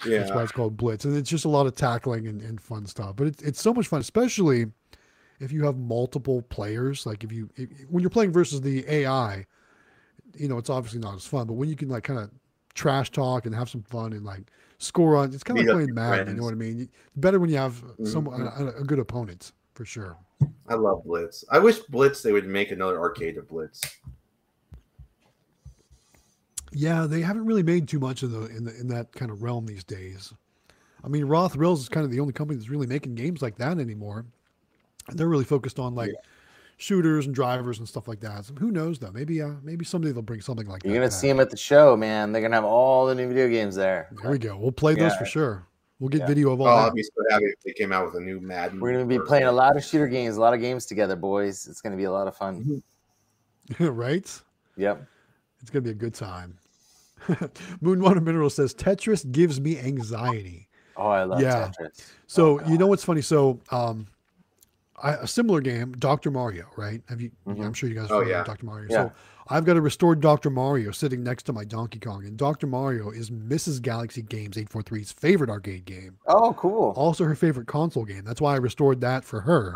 [0.05, 0.19] yeah.
[0.19, 1.07] That's why it's called Blitz.
[1.07, 3.17] And it's just a lot of tackling and, and fun stuff.
[3.17, 4.67] But it's it's so much fun, especially
[5.41, 7.07] if you have multiple players.
[7.07, 9.47] Like if you if, when you're playing versus the AI,
[10.35, 11.47] you know, it's obviously not as fun.
[11.47, 12.31] But when you can like kind of
[12.75, 15.95] trash talk and have some fun and like score on, it's kind of like playing
[15.95, 16.29] Madden.
[16.29, 16.83] You know what I mean?
[16.83, 18.77] It's better when you have some Mhm.
[18.77, 20.17] a, a good opponent for sure.
[20.69, 21.45] I love Blitz.
[21.51, 23.81] I wish Blitz they would make another arcade of Blitz.
[26.73, 29.43] Yeah, they haven't really made too much of the in the in that kind of
[29.43, 30.33] realm these days.
[31.05, 33.57] I mean, Raw Thrills is kind of the only company that's really making games like
[33.59, 34.27] that anymore.
[35.09, 36.13] And they're really focused on like
[36.79, 38.45] shooters and drivers and stuff like that.
[38.45, 39.13] So who knows though?
[39.13, 40.89] Maybe uh maybe someday they'll bring something like that.
[40.89, 41.19] you're gonna back.
[41.19, 42.33] see them at the show, man.
[42.33, 44.09] They're gonna have all the new video games there.
[44.23, 44.57] There we go.
[44.57, 45.67] We'll play those for sure.
[45.99, 46.27] We'll get Yeah.
[46.27, 48.39] video of Oh, all I'd be so happy if they came out with a new
[48.41, 48.81] Madden.
[48.81, 51.17] We're gonna be or- playing a lot of shooter games, a lot of games together,
[51.17, 51.67] boys.
[51.67, 52.83] It's gonna be a lot of fun.
[53.81, 54.43] right?
[54.77, 55.07] Yep.
[55.63, 56.59] It's gonna be a good time.
[57.83, 60.69] Moonwater Mineral says Tetris gives me anxiety.
[60.99, 61.71] Oh, I love Yeah.
[61.81, 62.11] Tetris.
[62.27, 63.23] So Oh, you know what's funny?
[63.23, 64.16] So um, I,
[65.03, 67.03] a similar game, Doctor Mario, right?
[67.09, 67.31] Have you?
[67.47, 67.65] Mhm.
[67.65, 68.45] I'm sure you guys Oh, remember yeah.
[68.45, 68.87] Doctor Mario.
[68.91, 68.97] Yeah.
[69.09, 69.13] So
[69.49, 73.11] I've got a restored Doctor Mario sitting next to my Donkey Kong, and Doctor Mario
[73.11, 73.81] is Mrs.
[73.83, 76.93] Galaxy Games 843's favorite arcade game, Oh, cool.
[76.97, 78.25] also her favorite console game.
[78.25, 79.75] That's why I restored that for her.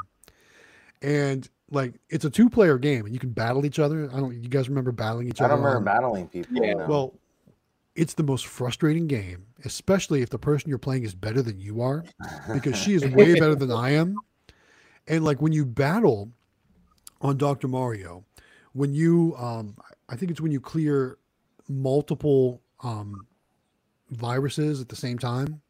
[1.02, 4.11] And like, it's a two-player game, and you can battle each other.
[4.12, 4.35] I don't.
[4.42, 5.52] You guys remember battling each other?
[5.52, 6.56] I don't remember on- battling people.
[6.56, 6.74] Yeah.
[6.74, 6.87] no.
[6.87, 7.14] Well,
[7.94, 11.80] it's the most frustrating game, especially if the person you're playing is better than you
[11.80, 12.04] are,
[12.52, 14.16] because she is way better than I am.
[15.11, 16.31] And like when you battle
[17.20, 17.68] on Dr.
[17.68, 18.25] Mario,
[18.73, 19.75] when you, um,
[20.09, 21.18] I think it's when you clear
[21.68, 23.27] multiple um,
[24.11, 25.61] viruses at the same time,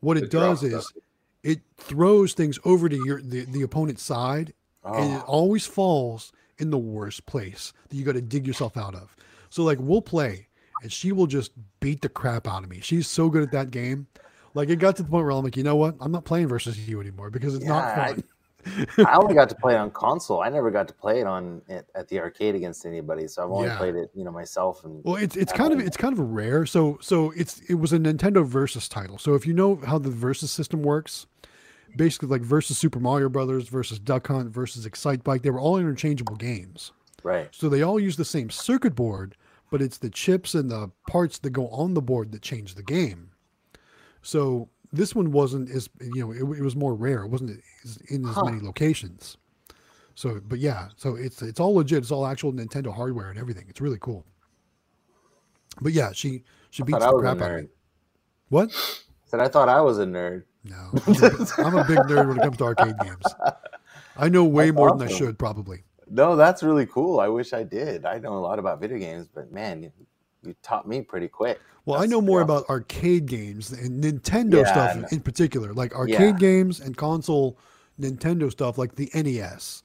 [0.00, 1.02] what it, It does is stuff.
[1.42, 4.52] it throws things over to your the, the opponent's side
[4.84, 8.76] and it Oh, always falls in the worst place that you got to dig yourself
[8.76, 9.16] out of.
[9.50, 10.48] So like we'll play
[10.82, 12.80] and she will just beat the crap out of me.
[12.82, 14.06] She's so good at that game.
[14.54, 15.96] Like it got to the point where I'm like, you know what?
[16.00, 18.24] I'm not playing versus you anymore because it's not Yeah, I- fun.
[18.98, 20.40] I only got to play it on console.
[20.40, 23.28] I never got to play it on at, at the arcade against anybody.
[23.28, 23.76] So I've only Yeah.
[23.76, 24.84] played it, you know, myself.
[24.84, 26.66] And Well, it's it's kind of it's kind of rare.
[26.66, 29.18] So so it's it was a Nintendo Versus title.
[29.18, 31.26] So if you know how the Versus system works,
[31.96, 36.36] basically like versus Super Mario Brothers versus Duck Hunt versus Excitebike, they were all interchangeable
[36.36, 36.92] games.
[37.22, 39.36] right, So they all use the same circuit board,
[39.70, 42.82] but it's the chips and the parts that go on the board that change the
[42.82, 43.30] game.
[44.22, 47.22] So this one wasn't as you know it, it was more rare.
[47.24, 47.62] It wasn't
[48.08, 48.44] in as Huh.
[48.44, 49.36] many locations.
[50.14, 51.98] So, but yeah, so it's it's all legit.
[51.98, 53.66] It's all actual Nintendo hardware and everything.
[53.68, 54.24] It's really cool.
[55.80, 57.68] But yeah, she she beats the crap out of me.
[58.48, 58.72] What?
[59.26, 60.44] Said I thought I was a nerd.
[60.64, 60.90] No,
[61.58, 63.22] I'm a big nerd when it comes to arcade games.
[64.16, 65.84] I know way That's more than I should probably.
[66.08, 67.20] No, that's really cool.
[67.20, 68.04] I wish I did.
[68.04, 69.92] I know a lot about video games, but man,
[70.46, 71.60] you, taught me pretty quick.
[71.84, 72.56] Well, I know more awesome.
[72.56, 76.32] about arcade games and Nintendo Yeah, stuff in particular, like arcade Yeah.
[76.32, 77.58] games and console
[78.00, 79.82] Nintendo stuff, like the NES.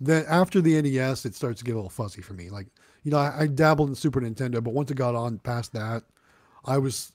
[0.00, 2.50] Then after the NES, it starts to get a little fuzzy for me.
[2.50, 2.66] Like,
[3.04, 6.02] you know, I, I dabbled in Super Nintendo, but once it got on past that,
[6.64, 7.12] I was,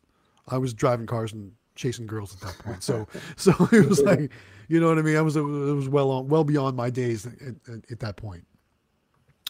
[0.48, 2.82] I was driving cars and chasing girls at that point.
[2.82, 4.32] So, so it was like,
[4.70, 5.18] you know what I mean?
[5.18, 7.34] I was, it was well on, well beyond my days at,
[7.68, 8.46] at, at that point.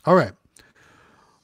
[0.06, 0.32] All right.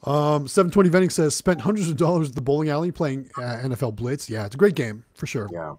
[0.05, 3.95] Um, 720 Vending says spent hundreds of dollars at the bowling alley playing uh, NFL
[3.95, 4.29] Blitz.
[4.29, 5.49] Yeah, it's a great game for sure.
[5.51, 5.75] Yeah.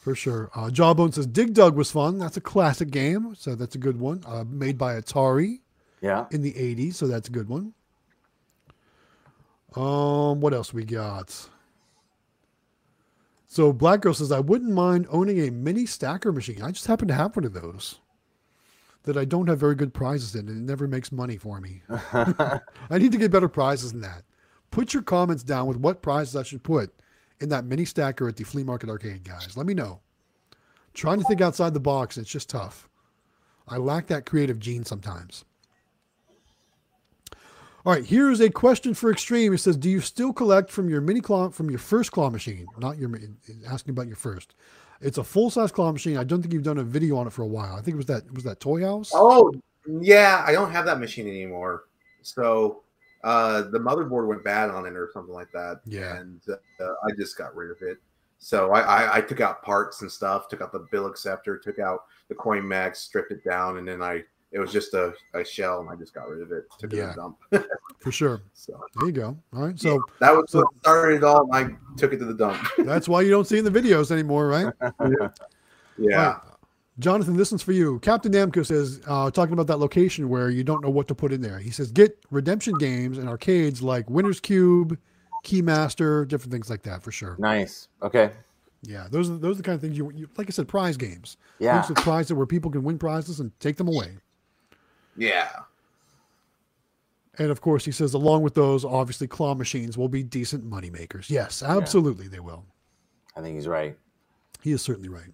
[0.00, 0.50] For sure.
[0.54, 2.18] Uh, Jawbone says Dig Dug was fun.
[2.18, 4.22] That's a classic game, so that's a good one.
[4.26, 5.60] Uh, made by Atari
[6.00, 6.26] Yeah.
[6.32, 7.74] in the 80s, so that's a good one.
[9.76, 11.48] Um, what else we got?
[13.48, 16.62] So Black Girl says I wouldn't mind owning a mini stacker machine.
[16.62, 18.00] I just happen to have one of those
[19.06, 21.82] that I don't have very good prizes in, and it never makes money for me.
[22.12, 22.60] I
[22.98, 24.22] need to get better prizes than that.
[24.70, 26.92] Put your comments down with what prizes I should put
[27.40, 29.56] in that mini stacker at the flea market arcade, guys.
[29.56, 30.00] Let me know.
[30.92, 32.88] Trying to think outside the box, it's just tough.
[33.68, 35.44] I lack that creative gene sometimes.
[37.84, 39.54] All right, here's a question for Xtreme.
[39.54, 42.66] It says, "Do you still collect from your mini claw from your first claw machine?
[42.78, 43.10] Not your
[43.68, 44.56] asking about your first.
[45.00, 46.16] It's a full size claw machine.
[46.16, 47.74] I don't think you've done a video on it for a while.
[47.74, 49.10] I think it was that was that Toy House.
[49.14, 49.52] Oh,
[49.86, 51.84] yeah, I don't have that machine anymore.
[52.22, 52.82] So
[53.24, 55.80] uh, the motherboard went bad on it or something like that.
[55.84, 56.16] Yeah.
[56.16, 57.98] And uh, I just got rid of it.
[58.38, 61.78] So I, I, I took out parts and stuff, took out the bill acceptor, took
[61.78, 64.24] out the coin mag, stripped it down, and then I
[64.56, 66.64] it was just a, a shell and I just got rid of it.
[66.78, 67.12] Took it Yeah.
[67.12, 67.68] to the dump.
[68.00, 68.40] for sure.
[68.54, 69.36] so There you go.
[69.54, 71.42] All right, so that was so- what started it all.
[71.52, 72.58] and I took it to the dump.
[72.78, 74.72] that's why you don't see in the videos anymore, right?
[75.98, 76.18] yeah.
[76.18, 76.36] All right.
[76.98, 77.98] Jonathan, this one's for you.
[77.98, 81.30] Captain Namco says, uh, talking about that location where you don't know what to put
[81.30, 81.58] in there.
[81.58, 84.98] He says, get redemption games and arcades like Winner's Cube,
[85.44, 87.36] Keymaster, different things like that for sure.
[87.38, 87.88] Nice.
[88.02, 88.30] Okay.
[88.82, 90.48] Yeah, those are those are the kind of things you, you like.
[90.48, 91.36] I said, prize games.
[91.58, 91.80] Yeah.
[91.82, 94.12] Things with prizes where people can win prizes and take them away.
[95.16, 95.50] Yeah.
[97.38, 100.90] And of course, he says, along with those, obviously, claw machines will be decent money
[100.90, 101.28] makers.
[101.28, 102.64] Yes, absolutely, they will.
[103.36, 103.96] I think he's right.
[104.62, 105.32] He is certainly right.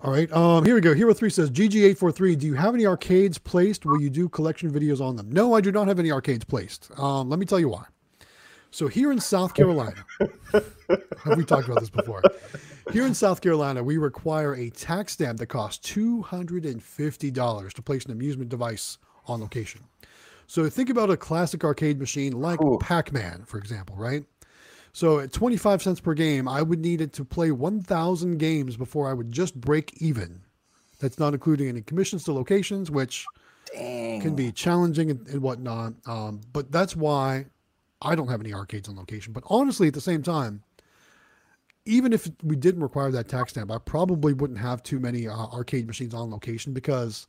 [0.00, 0.30] All right.
[0.30, 0.94] Um, here we go.
[0.94, 3.84] Hero 3 says GG843, do you have any arcades placed?
[3.84, 5.30] Will you do collection videos on them?
[5.32, 6.88] No, I do not have any arcades placed.
[6.96, 7.84] Um, let me tell you why.
[8.70, 10.04] So here in South Carolina,
[10.52, 12.22] have we talked about this before?
[12.92, 18.12] Here in South Carolina, we require a tax stamp that costs $250 to place an
[18.12, 19.82] amusement device on location.
[20.46, 22.78] So think about a classic arcade machine like Ooh.
[22.78, 24.24] Pac-Man, for example, right?
[24.92, 29.08] So at 25 cents per game, I would need it to play 1,000 games before
[29.08, 30.40] I would just break even.
[30.98, 33.24] That's not including any commissions to locations, which
[33.72, 34.20] Dang.
[34.20, 35.92] can be challenging and, and whatnot.
[36.06, 37.46] Um, but that's why
[38.00, 39.32] I don't have any arcades on location.
[39.32, 40.62] But honestly, at the same time,
[41.84, 45.32] even if we didn't require that tax stamp, I probably wouldn't have too many uh,
[45.34, 47.26] arcade machines on location because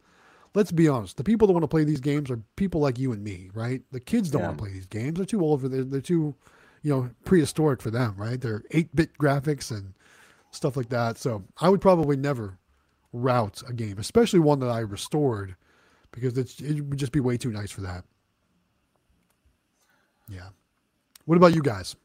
[0.54, 3.12] let's be honest, the people that want to play these games are people like you
[3.12, 3.82] and me, right?
[3.92, 4.48] The kids don't Yeah.
[4.48, 5.18] want to play these games.
[5.18, 6.36] They're too old for they're, they're too,
[6.82, 8.40] you know, prehistoric for them, right?
[8.40, 9.94] They're 8-bit graphics and
[10.52, 11.18] stuff like that.
[11.18, 12.58] So I would probably never
[13.14, 15.56] route a game, especially one that I restored
[16.12, 18.04] because it's, it would just be way too nice for that.
[20.28, 20.50] Yeah.
[21.30, 21.96] What about you guys?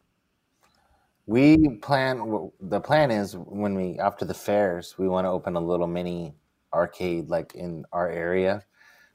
[1.25, 2.51] We plan.
[2.61, 6.35] The plan is when we after the fairs, we want to open a little mini
[6.75, 8.67] arcade like in our area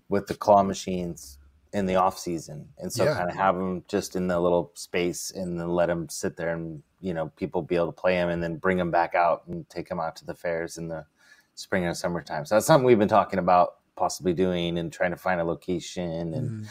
[0.07, 1.37] with the claw machines
[1.73, 3.13] in the off season, and so Yeah.
[3.13, 6.55] kind of have them just in the little space, and then let them sit there,
[6.55, 9.45] and you know people be able to play them, and then bring them back out
[9.45, 11.05] and take them out to the fairs in the
[11.53, 12.47] spring and summertime.
[12.47, 16.33] So that's something we've been talking about possibly doing and trying to find a location
[16.33, 16.65] and.
[16.65, 16.67] Mm,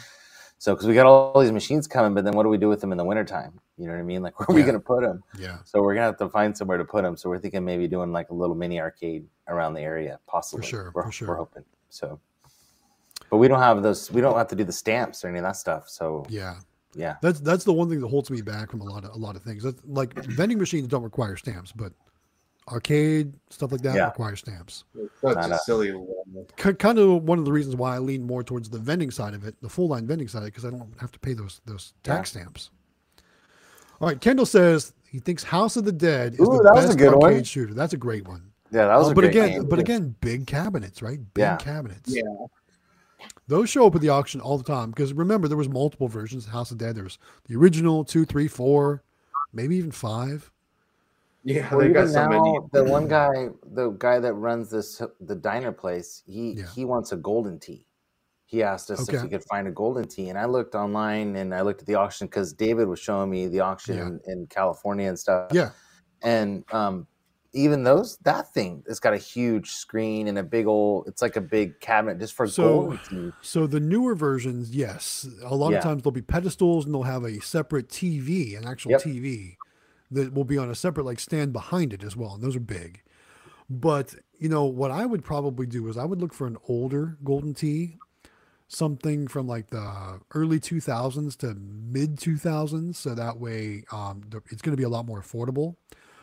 [0.59, 2.81] So, because we got all these machines coming, but then what do we do with
[2.81, 3.57] them in the wintertime?
[3.77, 4.21] You know what I mean?
[4.21, 5.23] Like, where are we going to put them?
[5.39, 7.15] yeah, So, we're going to have to find somewhere to put them.
[7.15, 10.63] So, we're thinking maybe doing like a little mini arcade around the area, possibly.
[10.63, 11.27] For sure, We're, for sure.
[11.29, 11.63] We're hoping.
[11.89, 12.19] So,
[13.29, 15.45] but we don't have those, we don't have to do the stamps or any of
[15.45, 15.87] that stuff.
[15.87, 16.55] So, yeah.
[16.93, 17.15] yeah.
[17.21, 19.37] That's that's the one thing that holds me back from a lot of a lot
[19.37, 19.63] of things.
[19.63, 21.93] That's, like vending machines don't require stamps, but
[22.71, 24.05] arcade stuff like that Yeah.
[24.05, 24.83] requires stamps.
[25.21, 26.45] Such a a- silly one.
[26.57, 29.43] Kind of one of the reasons why I lean more towards the vending side of
[29.45, 32.31] it, the full line vending side, because I don't have to pay those those tax
[32.31, 32.69] stamps.
[34.01, 36.87] All right, Kendall says he thinks House of the Dead is Ooh, the that a
[36.87, 37.43] best good arcade one.
[37.43, 37.73] shooter.
[37.73, 38.43] That's a great one.
[38.71, 38.85] Yeah.
[38.87, 41.19] That was Uh, a but great again, game, but again, big cabinets, right?
[41.33, 41.57] Big Yeah.
[41.57, 42.13] cabinets.
[42.13, 42.21] Yeah.
[43.47, 46.45] Those show up at the auction all the time because remember there was multiple versions
[46.45, 46.95] of House of the Dead.
[46.95, 49.03] There was the original two, three, four,
[49.51, 50.51] maybe even five.
[51.49, 52.51] Yeah, Well, they got so many.
[52.53, 56.65] now, the one guy, the guy that runs this, the diner place, he Yeah.
[56.75, 57.87] he wants a Golden Tee.
[58.45, 61.53] He asked us if we could find a Golden Tee, and I looked online and
[61.53, 64.07] I looked at the auction because David was showing me the auction Yeah.
[64.07, 65.51] in, in California and stuff.
[65.51, 65.71] Yeah,
[66.21, 67.07] and um,
[67.53, 71.07] even those that thing, it's got a huge screen and a big old.
[71.07, 73.31] It's like a big cabinet just for So- Golden Tee.
[73.41, 75.77] So the newer versions, yes, a lot Yeah.
[75.79, 79.01] of times they'll be pedestals and they'll have a separate TV, an actual Yep.
[79.01, 79.57] TV
[80.11, 82.59] that will be on a separate like stand behind it as well, and those are
[82.61, 83.01] big.
[83.69, 87.17] But you know what I would probably do is I would look for an older
[87.23, 87.97] golden tee,
[88.67, 94.73] something from like the early 2000s to mid 2000s, so that way um, it's going
[94.73, 95.75] to be a lot more affordable.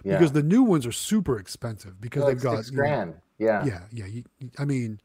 [0.04, 3.14] Yeah, Because the new ones are super expensive because they've got six you know, grand.
[3.38, 4.06] Yeah, yeah, yeah.
[4.06, 4.24] You-
[4.58, 5.00] I mean,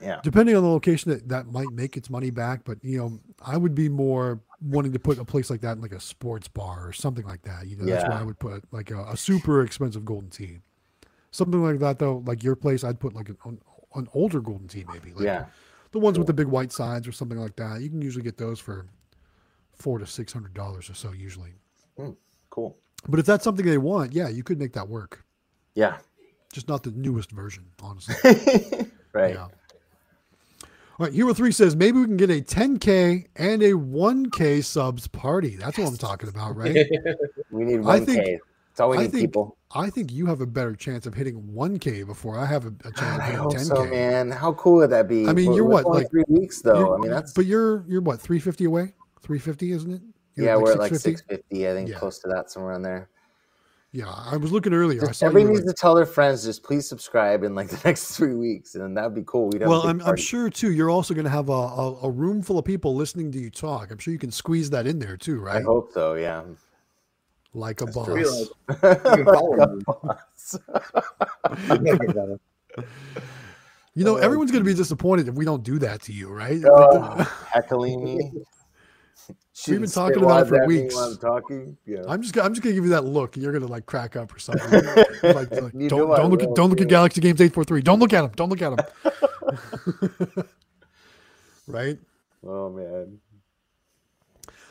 [0.00, 3.20] yeah, depending on the location that, that might make its money back but you know
[3.44, 6.46] i would be more wanting to put a place like that in like a sports
[6.48, 9.16] bar or something like that you know that's why i would put like a, a
[9.16, 10.58] super expensive Golden Tee
[11.30, 13.58] something like that though like your place i'd put like an,
[13.94, 15.46] an, older Golden Tee maybe like yeah.
[15.92, 18.36] the ones with the big white sides or something like that you can usually get
[18.36, 18.86] those for
[19.72, 21.52] four to six hundred dollars or so usually
[21.96, 22.10] hmm,
[22.50, 22.76] Cool.
[23.08, 25.24] but if that's something they want yeah you could make that work
[25.74, 25.96] Yeah.
[26.52, 28.14] just not the newest version honestly
[29.14, 29.34] right.
[29.34, 29.46] Yeah.
[31.00, 35.08] All right, Hero 3 says maybe we can get a 10K and a 1K subs
[35.08, 35.56] party.
[35.56, 36.76] That's what I'm talking about, right?
[37.50, 38.38] We need I one think- K.
[38.68, 39.56] That's all we I need, think people.
[39.74, 42.92] I think you have a better chance of hitting 1K before I have a, a
[42.92, 43.64] chance God, of I hitting hope 10K.
[43.64, 44.30] so, man.
[44.30, 45.26] How cool would that be?
[45.26, 46.94] I mean, We're- you're we're what, like- three weeks though.
[46.94, 48.92] I mean, that's But you're you're what 350 away?
[49.22, 50.02] 350, isn't it?
[50.34, 51.66] You're yeah, we're at like 650?
[51.66, 51.96] I think Yeah.
[51.98, 53.08] close to that, somewhere in there.
[53.92, 55.02] Yeah, I was looking earlier.
[55.02, 55.30] I Just, saw you.
[55.30, 58.34] everybody needs like- to tell their friends just please subscribe in like the next three
[58.34, 59.48] weeks, and that'd be cool.
[59.48, 60.70] We'd have well, I'm, I'm sure too.
[60.70, 63.50] You're also going to have a, a, a room full of people listening to you
[63.50, 63.90] talk.
[63.90, 65.56] I'm sure you can squeeze that in there too, right?
[65.56, 66.14] I hope so.
[66.14, 66.42] Yeah.
[67.52, 68.06] Like a That's boss.
[68.06, 68.14] true.
[68.14, 69.56] Realize- You can follow
[71.80, 72.36] me.
[73.96, 76.28] You know, Oh, everyone's going to be disappointed if we don't do that to you,
[76.30, 76.62] right?
[76.64, 77.16] Oh,
[77.52, 78.30] heckling me.
[79.60, 80.96] Shooting been talking about it for weeks.
[80.96, 81.76] I'm talking.
[81.84, 81.98] Yeah.
[82.08, 84.34] I'm just I'm just gonna give you that look, and you're gonna like crack up
[84.34, 84.70] or something.
[85.22, 86.88] like, like, don't don't look will, at don't look at.
[86.88, 87.82] Galaxy Games eight four three.
[87.82, 88.30] Don't look at him.
[88.36, 88.78] Don't look at him.
[91.66, 91.98] right.
[92.42, 93.18] Oh man.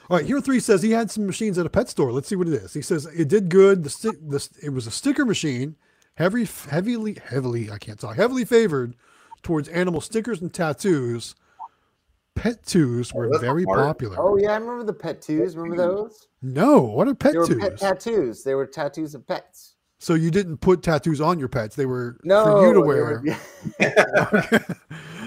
[0.10, 0.26] All right.
[0.26, 2.12] Hero three says he had some machines at a pet store.
[2.12, 2.74] Let's see what it is.
[2.74, 3.84] He says it did good.
[3.84, 5.76] The stick the it was a sticker machine,
[6.16, 8.96] heavy heavily heavily I can't talk heavily favored
[9.44, 11.36] towards animal stickers and tattoos.
[12.36, 13.80] Pet twos were that's very smart.
[13.80, 14.16] popular.
[14.20, 15.56] Oh yeah, I remember the pet twos.
[15.58, 16.28] Remember those?
[16.42, 17.58] No, what are pet They were twos?
[17.60, 18.44] pet tattoos.
[18.44, 19.76] They were tattoos of pets.
[20.00, 23.22] so you didn't put tattoos on your pets; they were No, for you to wear.
[23.22, 23.36] were-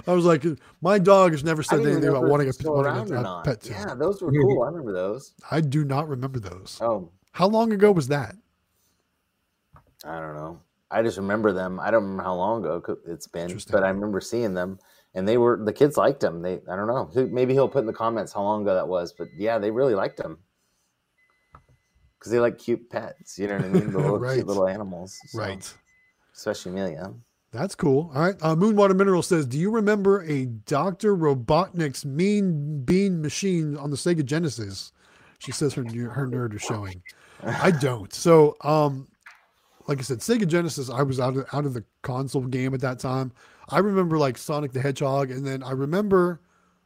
[0.06, 0.42] I was like,
[0.80, 3.60] my dog has never said anything about wanting they're a, still wanting a, a pet.
[3.60, 3.72] too.
[3.72, 4.62] Yeah, those were cool.
[4.62, 5.34] I remember those.
[5.50, 6.78] I do not remember those.
[6.80, 8.34] Oh, How long ago was that?
[10.04, 10.60] I don't know.
[10.90, 11.78] I just remember them.
[11.78, 14.78] I don't remember how long ago it's been, but I remember seeing them,
[15.14, 16.42] and they were the kids liked him.
[16.42, 17.10] They, I don't know.
[17.12, 19.70] Who- Maybe he'll put in the comments how long ago that was, but yeah, they
[19.70, 20.38] really liked him
[22.18, 23.38] because they like cute pets.
[23.38, 23.92] You know what I mean?
[23.92, 24.34] The little Right.
[24.34, 25.74] cute little animals, so, Right.
[26.34, 27.12] Especially Amelia.
[27.52, 28.10] That's cool.
[28.14, 28.36] All right.
[28.40, 33.96] Uh, Moonwater Mineral says, "Do you remember a Doctor Robotnik's Mean Bean machine on the
[33.96, 34.92] Sega Genesis?"
[35.38, 37.02] She says her her nerd is showing.
[37.42, 38.10] I don't.
[38.14, 39.08] So, um,
[39.86, 40.88] like I said, Sega Genesis.
[40.88, 43.32] I was out of out of the console game at that time.
[43.72, 46.40] I remember like Sonic the Hedgehog, and then I remember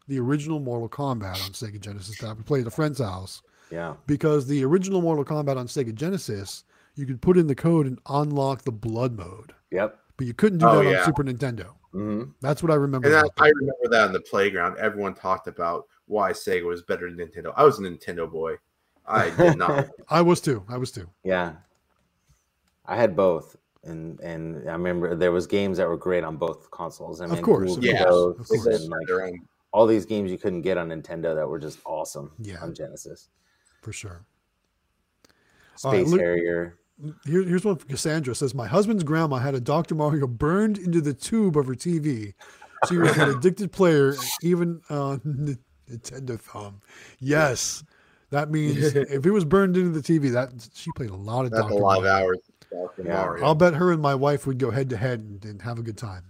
[0.09, 3.43] the original Mortal Kombat on Sega Genesis that we played at a friend's house.
[3.69, 3.95] Yeah.
[4.07, 6.63] because the original Mortal Kombat on Sega Genesis,
[6.95, 9.99] you could put in the code and unlock the blood mode, Yep.
[10.17, 11.05] but you couldn't do Oh, that on.
[11.05, 11.73] Super Nintendo.
[11.91, 13.09] hmm That's what I remember.
[13.09, 13.29] And that.
[13.39, 14.79] I remember that in the playground.
[14.79, 17.53] Everyone talked about why Sega was better than Nintendo.
[17.57, 18.55] I was a Nintendo boy.
[19.05, 19.89] I did not.
[20.09, 20.63] I was too.
[20.69, 21.09] I was too.
[21.25, 21.55] Yeah.
[22.87, 23.57] I had both.
[23.87, 27.21] And and I remember there was games that were great on both consoles.
[27.21, 28.03] I Of course, Dual Yeah.
[28.05, 28.67] Of course.
[28.67, 29.35] and, like,
[29.73, 32.63] all these games you couldn't get on Nintendo that were just awesome Yeah.
[32.63, 33.29] on Genesis.
[33.83, 34.25] For sure.
[35.85, 36.79] All right, Space look- Harrier.
[37.27, 39.95] Here, here's one from Cassandra says, My husband's grandma had a Dr.
[39.95, 42.33] Mario burned into the tube of her TV.
[42.89, 45.59] She was an addicted player, even on the
[45.91, 46.81] Nintendo thumb.
[47.19, 47.85] Yes.
[48.31, 51.51] That means if it was burned into the TV, that she played a lot of
[51.51, 51.75] That's Dr.
[51.75, 52.25] a lot of Mario.
[52.29, 52.39] hours.
[52.39, 52.56] of Dr.
[53.03, 53.15] Yeah.
[53.15, 53.45] Mario.
[53.45, 55.83] I'll bet her and my wife would go head to head and, and have a
[55.83, 56.25] good time.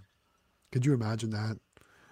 [0.71, 1.57] Could you imagine that?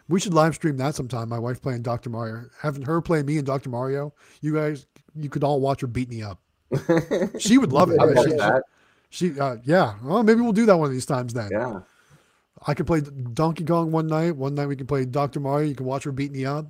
[0.07, 1.29] We should live stream that sometime.
[1.29, 2.09] My wife playing Dr.
[2.09, 3.69] Mario, having her play me and Dr.
[3.69, 4.13] Mario.
[4.41, 6.39] You guys, you could all watch her beat me up.
[7.39, 7.99] She would love it.
[7.99, 8.63] I Yeah, she, that.
[9.09, 9.95] she, uh, yeah.
[10.03, 11.49] Well, maybe we'll do that one of these times then.
[11.51, 11.81] Yeah.
[12.67, 14.35] I could play Donkey Kong one night.
[14.35, 15.39] One night we can play Dr.
[15.39, 15.67] Mario.
[15.67, 16.67] You can watch her beat me up.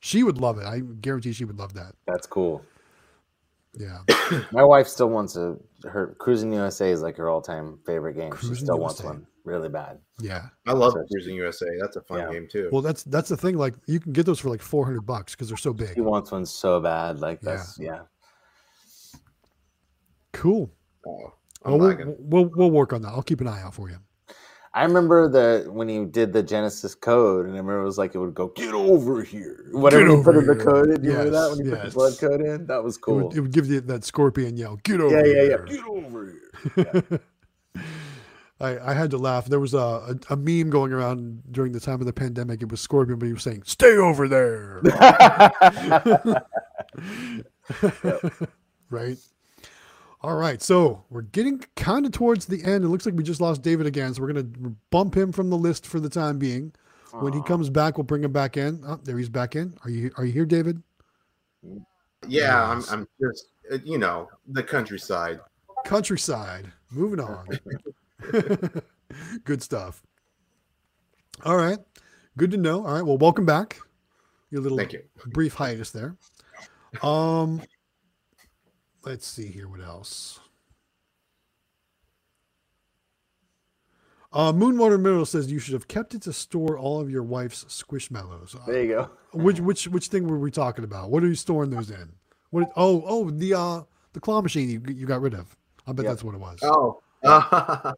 [0.00, 0.64] She would love it.
[0.64, 1.94] I guarantee she would love that.
[2.06, 2.64] That's cool.
[3.74, 3.98] Yeah.
[4.52, 8.30] My wife still wants a her Cruis'n USA is like her all time favorite game.
[8.32, 9.98] Cruis'n she still wants one really bad.
[10.20, 10.48] Yeah.
[10.66, 11.66] I love So- Cruis'n USA.
[11.80, 12.30] That's a fun Yeah.
[12.32, 12.68] game too.
[12.72, 13.56] Well, that's that's the thing.
[13.56, 15.94] Like you can get those for like 400 bucks because they're so big.
[15.94, 17.18] She wants one so bad.
[17.20, 18.02] Like that's yeah.
[20.32, 20.72] Cool.
[21.06, 21.32] Oh,
[21.64, 23.08] Well, we'll, we'll, we'll work on that.
[23.10, 23.96] I'll keep an eye out for you.
[24.74, 28.14] I remember the when he did the Genesis code, and I remember it was like
[28.14, 29.66] it would go get over here.
[29.72, 31.82] Whatever you put over in the code in, do you remember that when you put
[31.84, 32.66] the blood code in?
[32.66, 33.28] That was It, cool.
[33.28, 34.76] would, it would give you that scorpion yell.
[34.76, 35.26] Get over here.
[35.26, 35.76] yeah, yeah, yeah.
[35.76, 36.32] Get over
[36.74, 37.20] here.
[38.60, 39.46] I, I had to laugh.
[39.46, 42.62] There was a, a, a meme going around during the time of the pandemic.
[42.62, 44.80] It was Scorpion, but he was saying, "Stay over there."
[48.90, 49.18] right.
[50.22, 50.62] All right.
[50.62, 52.84] So we're getting kind of towards the end.
[52.84, 54.14] It looks like we just lost David again.
[54.14, 56.72] So we're gonna bump him from the list for the time being.
[57.12, 58.82] When he comes back, we'll bring him back in.
[58.86, 59.74] Oh, there he's back in.
[59.84, 60.82] Are you are you here, David?
[62.26, 65.40] Yeah, I'm, I'm just, uh, you know, the countryside.
[65.84, 66.72] Countryside.
[66.90, 67.46] Moving on.
[69.44, 70.02] Good stuff.
[71.44, 71.78] All right.
[72.38, 72.86] Good to know.
[72.86, 73.04] All right.
[73.04, 73.78] Well, welcome back.
[74.50, 75.02] Your little Thank you.
[75.26, 76.16] brief hiatus there.
[77.02, 77.60] Um,
[79.04, 79.68] let's see here.
[79.68, 80.40] What else?
[84.32, 87.64] Uh, Moonwater Mineral says you should have kept it to store all of your wife's
[87.64, 88.56] squishmallows.
[88.56, 89.10] Uh, there you go.
[89.34, 91.10] which which which thing were we talking about?
[91.10, 92.10] What are you storing those in?
[92.50, 92.72] What?
[92.76, 93.82] Oh oh the uh
[94.14, 95.54] the claw machine you you got rid of.
[95.86, 96.12] I bet Yep.
[96.12, 96.60] that's what it was.
[96.62, 97.02] Oh,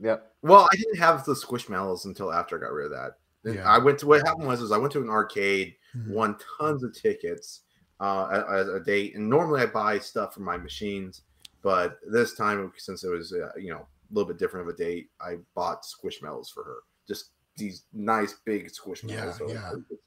[0.00, 0.32] Yep.
[0.42, 3.12] well, I didn't have the Squishmallows until after I got rid of that.
[3.42, 3.68] Then Yeah.
[3.68, 6.10] I went to what happened was is I went to an arcade, Mhm.
[6.12, 7.60] won tons of tickets
[8.00, 11.22] uh, at, at a date, and normally I buy stuff for my machines,
[11.62, 14.76] but this time since it was uh, you know a little bit different of a
[14.76, 16.76] date, I bought Squishmallows for her.
[17.06, 19.40] Just these nice big Squishmallows.
[19.40, 19.70] Yeah, yeah.
[19.70, 19.98] good.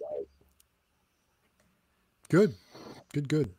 [2.29, 2.55] Good,
[3.13, 3.53] good, good.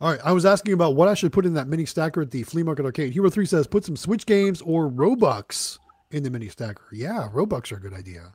[0.00, 2.30] All right, I was asking about what I should put in that mini stacker at
[2.30, 3.12] the flea market arcade.
[3.12, 5.78] Hero Three says put some Switch games or Robux
[6.10, 6.84] in the mini stacker.
[6.92, 8.34] Yeah, Robux are a good idea.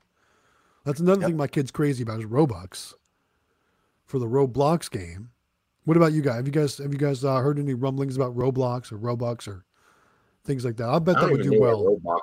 [0.83, 1.29] That's another Yep.
[1.29, 2.95] thing my kid's crazy about is Robux
[4.11, 5.29] for the Roblox game.
[5.85, 6.35] What about you guys?
[6.35, 9.65] Have you guys have you guys uh, heard any rumblings about Roblox or Robux or
[10.43, 10.89] things like that?
[10.89, 11.83] I bet I that would do well.
[11.83, 12.19] Roblox.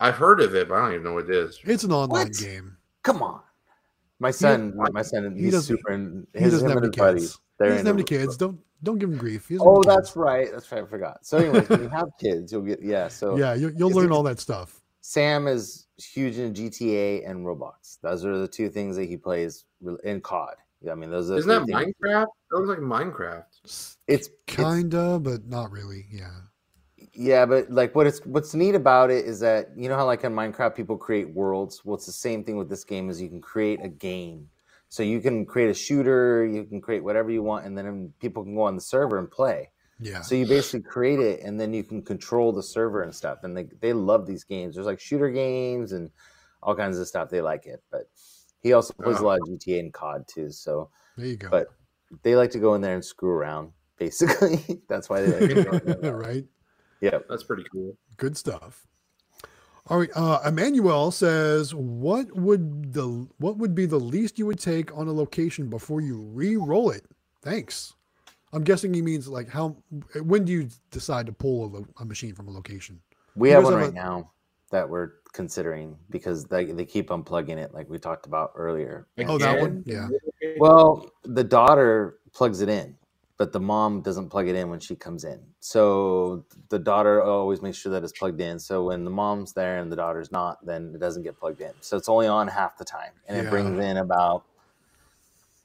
[0.00, 1.58] I've heard of it, but I don't even know what it is.
[1.64, 2.36] It's an online What?
[2.38, 2.76] game.
[3.02, 3.40] Come on.
[4.20, 5.92] My son, my son, he's doesn't- super.
[5.92, 6.96] In, He his, doesn't have any kids.
[6.96, 7.38] buddies.
[7.58, 8.36] He doesn't have any kids.
[8.36, 9.48] Don't don't give him grief.
[9.48, 10.16] He Oh, that's kids.
[10.16, 10.48] right.
[10.52, 10.82] That's right.
[10.84, 11.26] I forgot.
[11.26, 13.08] So, anyways, when you have kids, you'll get yeah.
[13.08, 13.54] So yeah.
[13.54, 14.80] You, you'll learn all that stuff.
[15.00, 17.98] Sam is huge in GTA and Roblox.
[18.00, 19.64] Those are the two things that he plays
[20.04, 20.54] in COD.
[20.84, 22.26] Yeah, I mean, those are Isn't that three things- Minecraft?
[22.50, 23.44] That looks like Minecraft.
[23.64, 26.06] It's it's- Kinda, but not really.
[26.10, 26.30] Yeah.
[27.12, 30.24] Yeah, but like what it's what's neat about it is that you know how like
[30.24, 31.84] in Minecraft people create worlds.
[31.84, 34.48] Well, it's the same thing with this game is you can create a game.
[34.88, 38.12] So you can create a shooter, you can create whatever you want, and then um,
[38.20, 39.70] people can go on the server and play.
[40.00, 40.22] Yeah.
[40.22, 43.38] So you basically create it, and then you can control the server and stuff.
[43.44, 44.74] And they they love these games.
[44.74, 46.10] There's like shooter games and
[46.62, 47.30] all kinds of stuff.
[47.30, 48.08] They like it, but
[48.64, 50.50] he also plays a lot of GTA and COD too.
[50.50, 51.48] So There you go.
[51.50, 51.68] but
[52.24, 53.70] they like to go in there and screw around.
[53.98, 56.16] Basically, that's why they like to go in there.
[56.28, 56.44] right.
[57.00, 57.18] Yeah.
[57.28, 57.96] That's pretty cool.
[58.16, 58.84] Good stuff.
[59.86, 60.10] All right.
[60.16, 65.06] Uh, Emmanuel says, "What would the what would be the least you would take on
[65.08, 67.04] a location before you re-roll it?"
[67.42, 67.92] Thanks.
[68.52, 69.76] I'm guessing he means like how.
[70.22, 73.00] When do you decide to pull a, lo- a machine from a location?
[73.36, 74.32] We You have one have right a- now
[74.74, 79.06] that we're considering because they, they keep unplugging it like we talked about earlier.
[79.26, 79.82] Oh, that one?
[79.86, 80.08] Yeah.
[80.58, 82.96] Well, the daughter plugs it in.
[83.36, 85.40] but the mom doesn't plug it in when she comes in.
[85.60, 88.58] So the daughter always makes sure that it's plugged in.
[88.58, 91.72] So when the mom's there and the daughter's not, then it doesn't get plugged in.
[91.80, 94.44] So it's only on half the time, and it brings in about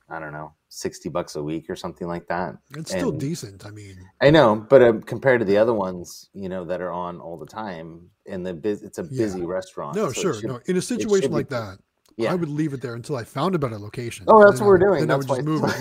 [0.10, 2.56] I don't know sixty bucks a week or something like that.
[2.78, 3.66] It's still decent.
[3.66, 6.92] I mean, I know, but uh, compared to the other ones, you know, that are
[6.92, 9.24] on all the time, and the bus- it's a Yeah.
[9.26, 9.96] busy restaurant.
[9.96, 10.34] no, so sure.
[10.36, 11.56] should- no, in a situation like good.
[11.58, 11.80] that,
[12.18, 12.32] yeah.
[12.32, 14.26] I would leave it there until I found a better location.
[14.28, 15.00] Oh, that's Then what we're doing.
[15.02, 15.76] Then I That's would just move it.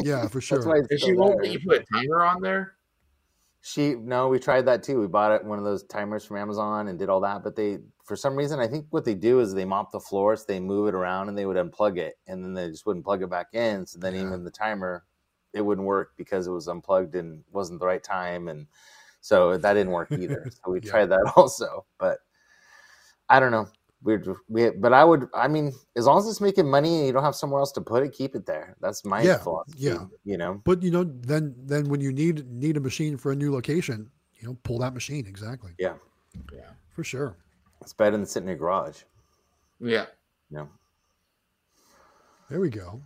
[0.04, 0.58] Yeah, yeah, for sure.
[0.58, 1.50] That's why it's If she still won't there.
[1.52, 2.74] you put a timer on there,
[3.68, 4.98] She no, we tried that too.
[4.98, 7.80] We bought it one of those timers from Amazon and did all that, but they
[8.02, 10.88] for some reason I think what they do is they mop the floors, they move
[10.88, 13.48] it around and they would unplug it and then they just wouldn't plug it back
[13.52, 13.84] in.
[13.86, 14.22] So then Yeah.
[14.22, 15.04] even the timer
[15.52, 18.66] it wouldn't work because it was unplugged and wasn't the right time and
[19.20, 20.48] so that didn't work either.
[20.64, 20.90] So we Yeah.
[20.90, 22.20] tried that also, but
[23.28, 23.68] I don't know.
[24.02, 27.06] We're just- we but I would I mean as long as it's making money and
[27.06, 28.76] you don't have somewhere else to put it, keep it there.
[28.80, 29.78] That's my Yeah, philosophy.
[29.78, 30.06] yeah.
[30.24, 30.62] You know.
[30.64, 34.10] But you know, then then when you need need a machine for a new location,
[34.34, 35.94] you know, pull that machine exactly Yeah.
[36.52, 37.36] yeah, for sure.
[37.80, 39.02] It's better than sitting in your garage.
[39.80, 40.06] yeah.
[40.50, 40.66] Yeah.
[42.48, 43.02] There we go.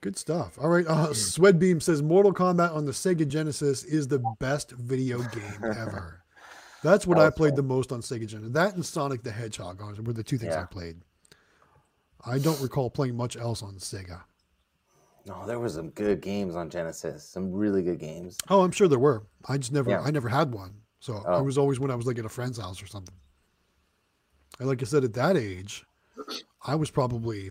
[0.00, 0.58] Good stuff.
[0.60, 0.86] All right.
[0.86, 6.21] Uh, Swedbeam says Mortal Kombat on the Sega Genesis is the best video game ever.
[6.82, 8.52] That's what I played the most on Sega Genesis.
[8.52, 10.96] That and Sonic the Hedgehog were the two things I played.
[12.24, 14.20] I don't recall playing much else on Sega.
[15.24, 17.24] No, there was some good games on Genesis.
[17.24, 18.36] Some really good games.
[18.48, 19.22] Oh, I'm sure there were.
[19.48, 20.00] I just never, Yeah.
[20.00, 20.74] I never had one.
[20.98, 21.42] So I Oh.
[21.42, 23.14] was always when I was like at a friend's house or something.
[24.58, 25.84] And like I said, at that age,
[26.64, 27.50] I was probably,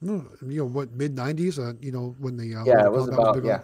[0.00, 1.58] you know, what mid '90s.
[1.58, 3.62] Uh, you know, when the uh, Yeah, Mortal it was about yeah.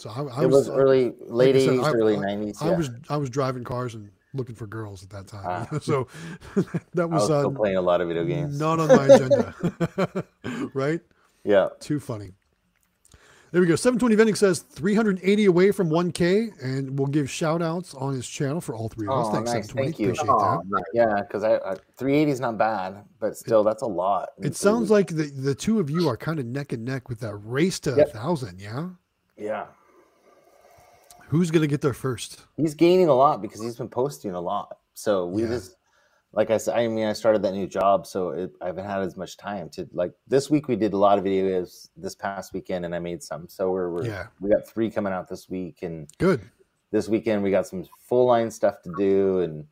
[0.00, 2.62] So I, I It was uh, early, late I eighties, I- early I- nineties.
[2.62, 5.66] I was I was driving cars and looking for girls at that time.
[5.72, 5.78] Ah.
[5.80, 6.06] so
[6.94, 8.58] that was, was uh, still playing a lot of video games.
[8.58, 10.24] not on my agenda.
[10.74, 11.00] right?
[11.44, 12.32] Yeah, Too funny.
[13.52, 13.74] There we go.
[13.74, 18.60] 720 Vending says 380 away from 1K, and we'll give shout outs on his channel
[18.60, 19.26] for all three of us.
[19.28, 19.66] Oh, Thanks, nice.
[19.66, 19.86] 720.
[19.86, 20.06] Thank you.
[20.12, 20.84] Appreciate Oh, that.
[20.94, 24.28] yeah, because I, I 380 is not bad, but still, that's a lot.
[24.38, 27.18] It sounds like the, the two of you are kind of neck and neck with
[27.20, 28.12] that race to a Yep.
[28.12, 28.90] thousand, yeah?
[29.36, 29.66] yeah,
[31.30, 32.44] Who's going to get there first?
[32.56, 34.78] he's gaining a lot because he's been posting a lot.
[34.94, 35.50] So we Yeah.
[35.50, 35.76] just,
[36.32, 39.00] like I said, I mean, I started that new job, so it, I haven't had
[39.02, 40.12] as much time to like.
[40.26, 41.88] This week we did a lot of videos.
[41.96, 43.48] This past weekend, and I made some.
[43.48, 44.26] So we're, we're Yeah.
[44.40, 46.40] we got three coming out this week, and Good.
[46.90, 49.64] this weekend we got some full line stuff to do and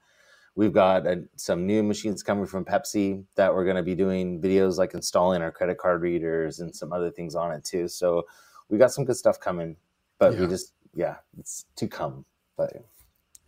[0.54, 4.40] we've got uh some new machines coming from pepsi that we're going to be doing
[4.40, 8.24] videos like installing our credit card readers and some other things on it too so
[8.68, 9.76] we got some good stuff coming
[10.18, 10.40] but Yeah.
[10.40, 12.24] we just yeah it's to come
[12.56, 12.72] but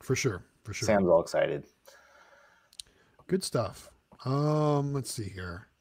[0.01, 0.45] For sure.
[0.65, 0.87] For sure.
[0.87, 1.65] sam's all excited
[3.31, 3.89] Good stuff.
[4.25, 5.69] Um, let's see here.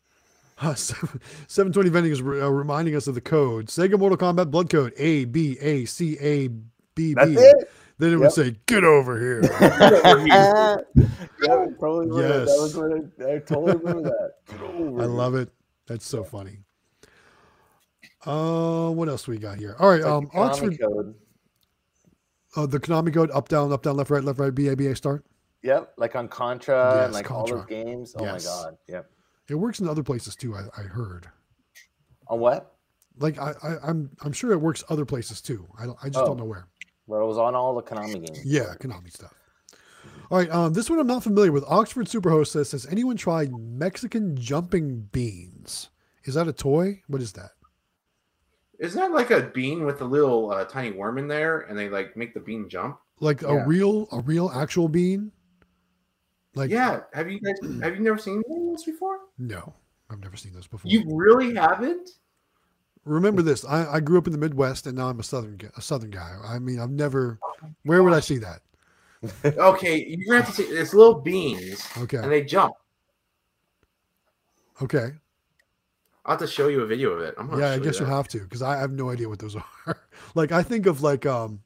[0.61, 4.69] Uh, 720 Vending is re- uh, reminding us of the code Sega Mortal Kombat Blood
[4.69, 6.59] Code A B A C A B
[6.95, 7.13] B.
[7.13, 10.75] that's it Then it would say, "Get over here." yeah,
[11.79, 12.45] totally remember that.
[12.45, 12.47] Yes.
[12.49, 14.33] that was what I, I totally remember that
[15.01, 15.49] I love it.
[15.87, 16.57] That's so funny.
[18.25, 19.77] Uh, what else we got here?
[19.79, 21.15] All right, um, Oxford, code
[22.55, 24.87] uh, the Konami code: up, down, up, down, left, right, left, right, B A B
[24.87, 25.25] A start.
[25.63, 28.45] yep like on contra Yes, and like all those games oh Yes.
[28.45, 29.09] my god yep
[29.49, 30.55] It works in other places too.
[30.55, 31.27] I, I heard.
[32.27, 32.75] on what
[33.17, 35.67] Like I, I, I'm, I'm sure it works other places too.
[35.79, 36.27] I don't, I just Oh.
[36.27, 36.67] don't know where.
[37.07, 39.33] well it was on all the konami games Yeah, Konami stuff.
[40.31, 41.63] All right, um, this one I'm not familiar with.
[41.67, 45.89] Oxford Superhost says, "Has anyone tried Mexican jumping beans?
[46.23, 47.01] Is that a toy?
[47.07, 47.51] What is that?
[48.79, 51.89] Isn't that like a bean with a little uh, tiny worm in there, and they
[51.89, 52.97] like make the bean jump?
[53.19, 55.31] Like a real, a real actual bean?
[56.55, 57.01] Like yeah.
[57.13, 59.19] Have you guys have you never seen this before?
[59.37, 59.73] No,
[60.09, 60.89] I've never seen this before.
[60.89, 62.09] You really haven't?
[63.05, 63.65] Remember this?
[63.65, 66.35] I, I grew up in the Midwest, and now I'm a southern a southern guy.
[66.45, 67.39] I mean, I've never.
[67.83, 68.61] Where would I see that?
[69.43, 70.69] Okay, you're gonna have to see.
[70.71, 72.73] It's little beans, Okay, and they jump.
[74.81, 75.11] okay,
[76.25, 77.33] I'll have to show you a video of it.
[77.37, 77.71] I'm yeah.
[77.71, 78.11] I guess you that.
[78.11, 79.55] have to because I have no idea what those
[79.87, 79.97] are.
[80.35, 81.61] like I think of like um,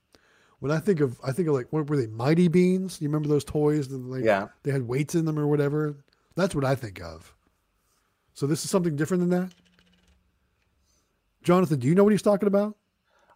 [0.59, 2.07] when I think of I think of like what were they?
[2.07, 3.01] Mighty Beans.
[3.01, 3.87] You remember those toys?
[3.89, 5.97] That like yeah they had weights in them or whatever.
[6.35, 7.33] That's what I think of.
[8.33, 9.51] So this is something different than that.
[11.43, 12.75] Jonathan, do you know what he's talking about?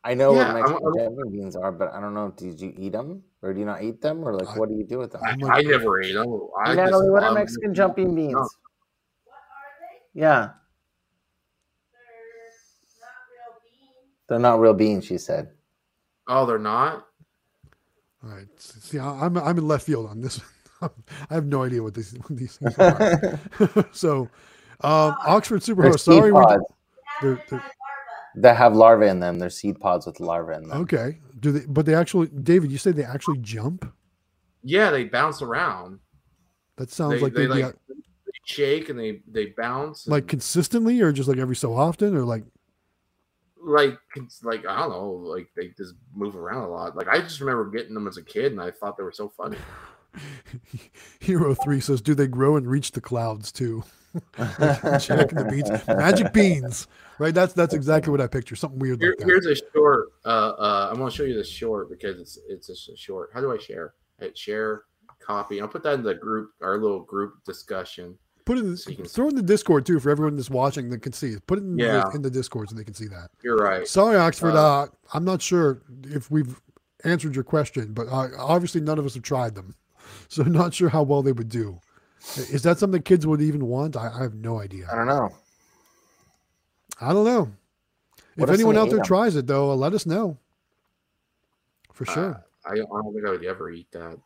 [0.04, 2.32] I know Yeah, what I'm- Mexican I'm- jumping beans are, but I don't know.
[2.38, 4.76] Did you eat them or do you not eat them, or like I- what do
[4.76, 5.22] you do with them?
[5.24, 6.40] I, I'm I never ate them.
[6.64, 8.34] I Natalie, just- what are um, Mexican jumping beans?
[8.34, 8.48] no.
[10.14, 10.50] Yeah,
[14.28, 15.06] they're not real beans.
[15.06, 15.50] She said.
[16.28, 17.08] Oh, they're not.
[18.24, 18.48] All right.
[18.58, 20.42] See, I- I'm I'm in left field on this.
[20.82, 20.90] I
[21.30, 23.40] have no idea what these what these things are.
[23.92, 24.30] so,
[24.82, 26.00] um, Oxford They're Superhost.
[26.02, 26.44] Sorry, we,
[27.22, 27.64] they're, they're,
[28.36, 29.40] that have larvae in them.
[29.40, 30.82] They're seed pods with larvae in them.
[30.82, 31.20] Okay.
[31.40, 31.66] Do they?
[31.66, 33.92] But they actually, David, you said they actually jump.
[34.64, 36.00] Yeah, they bounce around.
[36.76, 37.76] That sounds They, like they they'd be like
[38.46, 40.08] shake and they they bounce.
[40.08, 42.44] like and, consistently, or just like every so often, or like.
[43.64, 46.96] Like it's like I don't know, like they just move around a lot.
[46.96, 49.30] Like I just remember getting them as a kid, and I thought they were so
[49.30, 49.58] funny.
[51.20, 53.84] Hero three says, "Do they grow and reach the clouds too?"
[54.38, 56.88] Jack and the beans, magic beans,
[57.20, 57.34] right?
[57.34, 58.56] That's that's exactly what I picture.
[58.56, 59.26] Something weird Here, like that.
[59.26, 60.08] here's a short.
[60.26, 63.30] Uh, uh, I'm gonna show you this short because it's it's just a short.
[63.34, 63.94] How do I share?
[64.20, 64.84] Hit share,
[65.20, 65.62] copy.
[65.62, 68.18] I'll put that in the group, our little group discussion.
[68.48, 71.02] Put it in, so throw it in the Discord too for everyone that's watching that
[71.02, 71.46] can see it.
[71.48, 72.04] Put it in, Yeah.
[72.10, 73.30] the, in the Discord so they can see that.
[73.44, 73.86] You're right.
[73.86, 74.54] Sorry, Oxford.
[74.56, 76.58] Uh, Uh, I'm not sure if we've
[77.04, 79.76] answered your question, but uh, obviously none of us have tried them,
[80.30, 81.80] so not sure how well they would do.
[82.38, 83.98] Is that something kids would even want?
[83.98, 84.88] I, I have no idea.
[84.90, 85.30] I don't know.
[87.02, 87.52] I don't know.
[88.38, 89.06] What if anyone out there ate 'em?
[89.06, 90.38] tries it, though, let us know.
[91.92, 92.44] For sure.
[92.66, 94.18] Uh, I, I don't think I would ever eat that.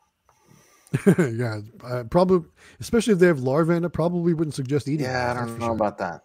[1.34, 2.48] yeah, uh, probably,
[2.80, 5.06] especially if they have larvae in it, probably wouldn't suggest eating.
[5.06, 5.74] Yeah, I don't know sure.
[5.74, 6.22] about that.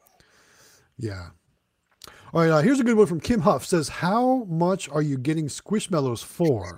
[0.97, 1.27] Yeah.
[2.33, 3.65] All right, uh, here's a good one from Kim Huff.
[3.65, 6.77] Says, "How much are you getting Squishmallows for?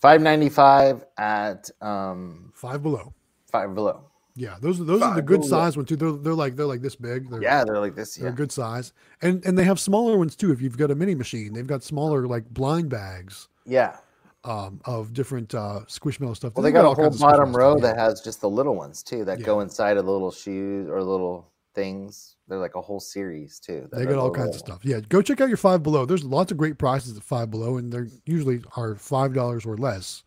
[0.00, 3.12] Five ninety five at um Five below.
[3.52, 4.04] five below.
[4.36, 5.50] Yeah, those are those are the good below.
[5.50, 5.96] size ones too.
[5.96, 7.28] They're they're like they're like this big.
[7.28, 8.14] They're, Yeah, they're like this.
[8.14, 8.34] they're Yeah.
[8.34, 10.50] good size, and and they have smaller ones too.
[10.52, 13.96] If you've got a mini machine, they've got smaller like blind bags Yeah.
[14.44, 16.54] Um, of different uh, Squishmallow stuff.
[16.54, 19.02] Well, they They've got a whole bottom row stuff, that has just the little ones
[19.02, 19.46] too that Yeah.
[19.46, 22.36] go inside of the little shoes or little things.
[22.48, 23.88] They're like a whole series too.
[23.92, 24.80] They got all little kinds of stuff.
[24.84, 26.06] Yeah, go check out your Five Below.
[26.06, 29.76] There's lots of great prices at Five Below, and they're usually are five dollars or
[29.76, 30.22] less,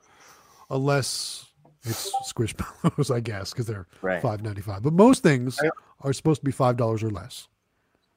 [0.69, 1.47] unless
[1.83, 4.21] it's Squishmallows, I guess, because they're Right.
[4.21, 4.83] five ninety five.
[4.83, 5.59] But most things
[6.01, 7.47] are supposed to be five dollars or less.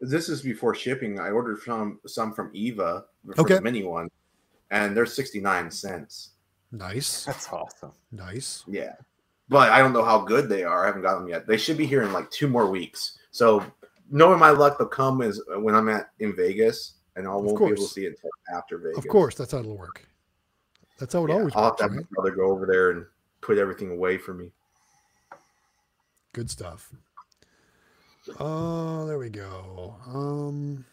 [0.01, 1.19] This is before shipping.
[1.19, 3.55] I ordered some some from Eva for Okay.
[3.57, 4.09] the mini one,
[4.71, 6.31] and they're sixty nine cents.
[6.73, 7.93] Nice, That's awesome.
[8.13, 8.65] nice.
[8.67, 8.95] Yeah,
[9.49, 10.85] but I don't know how good they are.
[10.85, 11.47] I haven't got them yet.
[11.47, 13.19] They should be here in like two more weeks.
[13.31, 13.65] So
[14.11, 17.67] knowing my luck, they'll come is when I'm at in Vegas, and I won't be
[17.67, 18.99] able to see it until after Vegas.
[18.99, 20.07] Of course, that's how it'll work.
[20.99, 22.01] That's how it Yeah, always I'll have works, to have right?
[22.01, 23.07] my brother go over there and
[23.41, 24.51] put everything away for me.
[26.33, 26.93] Good stuff.
[28.41, 29.95] Oh, there we go.
[30.07, 30.85] Um,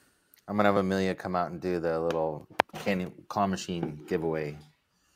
[0.48, 2.48] I'm gonna have Amelia come out and do the little
[2.84, 4.58] candy claw machine giveaway.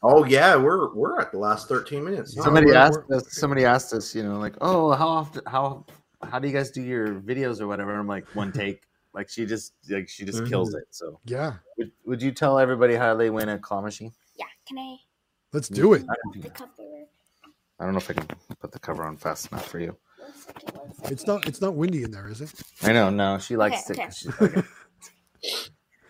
[0.04, 2.34] Oh yeah, we're we're at the last thirteen minutes.
[2.36, 2.44] Yeah.
[2.44, 3.34] Somebody we're- asked us.
[3.36, 4.16] Somebody asked us.
[4.16, 5.42] You know, like, oh, how often?
[5.46, 5.86] How
[6.24, 7.94] how do you guys do your videos or whatever?
[7.94, 8.84] I'm like, one take.
[9.14, 10.78] Like she just like she just kills Mm-hmm.
[10.78, 10.88] it.
[10.92, 14.12] So yeah, would, would you tell everybody how they win a claw machine?
[14.38, 14.98] Yeah, can I
[15.54, 16.04] let's do it.
[16.04, 16.72] I don't, the think- cover?
[17.80, 18.28] I don't know if I can
[18.60, 19.96] put the cover on fast enough for you.
[20.20, 21.12] One second, one second.
[21.12, 21.48] It's not.
[21.48, 22.52] It's not windy in there, is it?
[22.84, 23.10] I know.
[23.10, 24.42] No, she likes Okay, it.
[24.42, 24.62] okay.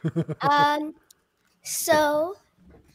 [0.01, 0.95] 'Cause she's like, Um,
[1.63, 2.35] so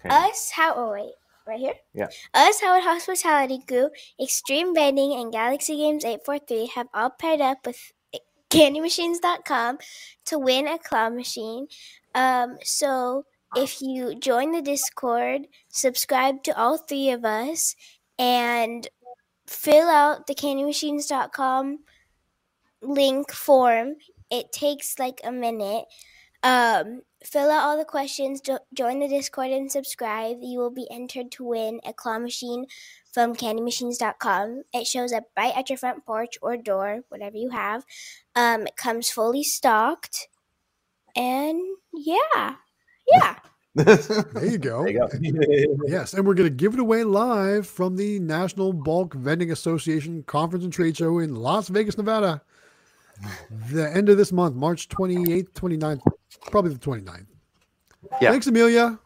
[0.09, 1.15] us how oh wait
[1.47, 1.75] right here?
[1.95, 2.09] Yeah.
[2.35, 7.79] us howard hospitality group Xtreme Vending and galaxy games 843 have all paired up with
[8.51, 9.79] candymachines.com
[10.27, 11.67] to win a claw machine.
[12.15, 13.25] Um so
[13.57, 17.77] if you join the discord subscribe to all three of us
[18.19, 18.89] and
[19.47, 21.79] fill out the candymachines.com
[22.83, 23.97] link form.
[24.31, 25.85] It takes like a minute
[26.43, 30.39] um, fill out all the questions, jo- join the Discord, and subscribe.
[30.41, 32.67] You will be entered to win a claw machine
[33.13, 34.63] from candymachines.com.
[34.73, 37.85] It shows up right at your front porch or door, whatever you have.
[38.35, 40.29] Um, it comes fully stocked.
[41.15, 41.61] And
[41.93, 42.57] yeah,
[43.11, 43.37] yeah.
[43.75, 44.85] There you go.
[44.85, 45.85] There you go.
[45.87, 50.23] Yes, and we're going to give it away live from the National Bulk Vending Association
[50.25, 52.43] Conference and Trade Show in Las Vegas, Nevada.
[53.71, 56.01] The end of this month, March 28th, 29th,
[56.51, 57.27] probably the 29th.
[58.21, 58.31] Yeah.
[58.31, 58.99] Thanks, Amelia.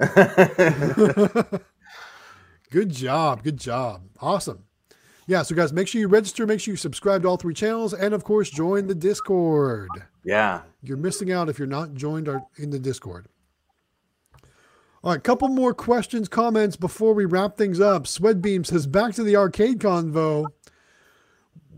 [2.70, 3.42] good job.
[3.42, 4.02] Good job.
[4.20, 4.64] Awesome.
[5.26, 7.94] Yeah, so guys, make sure you register, make sure you subscribe to all three channels,
[7.94, 9.88] and of course, join the Discord.
[10.24, 10.62] yeah.
[10.82, 13.26] You're missing out if you're not joined our, in the Discord.
[15.02, 18.06] All right, couple more questions, comments before we wrap things up.
[18.06, 20.46] Sweatbeam says, back to the arcade convo.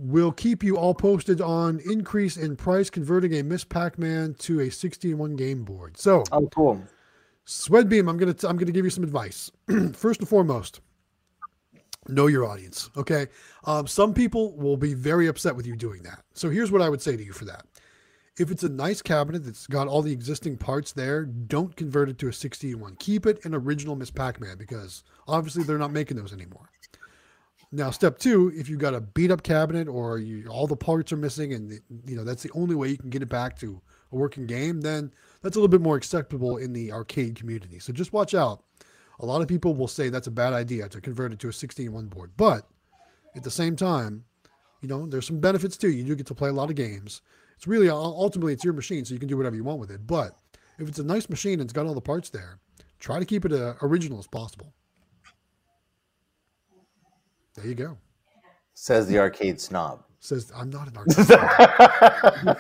[0.04, 3.62] We'll keep you all posted on increase in price converting a Ms.
[3.62, 5.96] Pac-Man to a 61 game board.
[5.96, 6.82] So, Oh, cool.
[7.44, 9.50] Sweatbeam, I'm gonna I'm gonna give you some advice.
[9.94, 10.80] First and foremost,
[12.08, 12.90] know your audience.
[12.96, 13.26] Okay,
[13.64, 16.22] um, some people will be very upset with you doing that.
[16.34, 17.64] So here's what I would say to you for that:
[18.38, 22.18] if it's a nice cabinet that's got all the existing parts there, don't convert it
[22.18, 22.96] to a 61.
[22.98, 24.10] Keep it an original Ms.
[24.10, 26.70] Pac-Man because obviously they're not making those anymore.
[27.74, 31.10] Now, step two, if you've got a beat up cabinet or you, all the parts
[31.10, 33.80] are missing and you know that's the only way you can get it back to
[34.12, 35.10] a working game, then
[35.40, 37.78] that's a little bit more acceptable in the arcade community.
[37.78, 38.62] So just watch out.
[39.20, 41.52] A lot of people will say that's a bad idea to convert it to a
[41.52, 42.68] 16-1 board, but
[43.34, 44.24] at the same time,
[44.82, 45.90] you know, there's some benefits too.
[45.90, 47.22] You do get to play a lot of games.
[47.56, 50.06] It's really ultimately it's your machine, so you can do whatever you want with it.
[50.06, 50.36] But
[50.78, 52.58] if it's a nice machine and it's got all the parts there,
[52.98, 54.74] try to keep it uh, original as possible.
[57.54, 57.98] There you go.
[58.74, 60.02] Says the arcade snob.
[60.20, 61.26] Says I'm not an arcade.
[61.26, 62.56] Snob.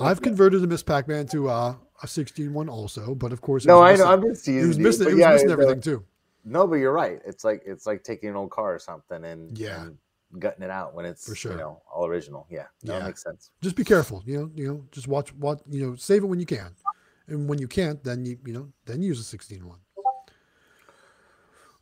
[0.00, 0.82] I've converted a Ms.
[0.82, 4.28] Pac-Man to uh, a 16 one also, but of course, no, I know I'm just
[4.30, 6.04] was teasing you, missing, but it was yeah, missing the- everything too.
[6.44, 7.20] No, but you're right.
[7.24, 9.82] It's like it's like taking an old car or something and Yeah.
[9.84, 9.96] and
[10.40, 11.52] gutting it out when it's For sure.
[11.52, 12.48] you know all original.
[12.50, 13.06] Yeah, no, Yeah.
[13.06, 13.50] makes sense.
[13.60, 14.24] Just be careful.
[14.26, 16.74] You know, you know, just watch, what You know, save it when you can,
[17.28, 19.78] and when you can't, then you you know, then use a 16 one.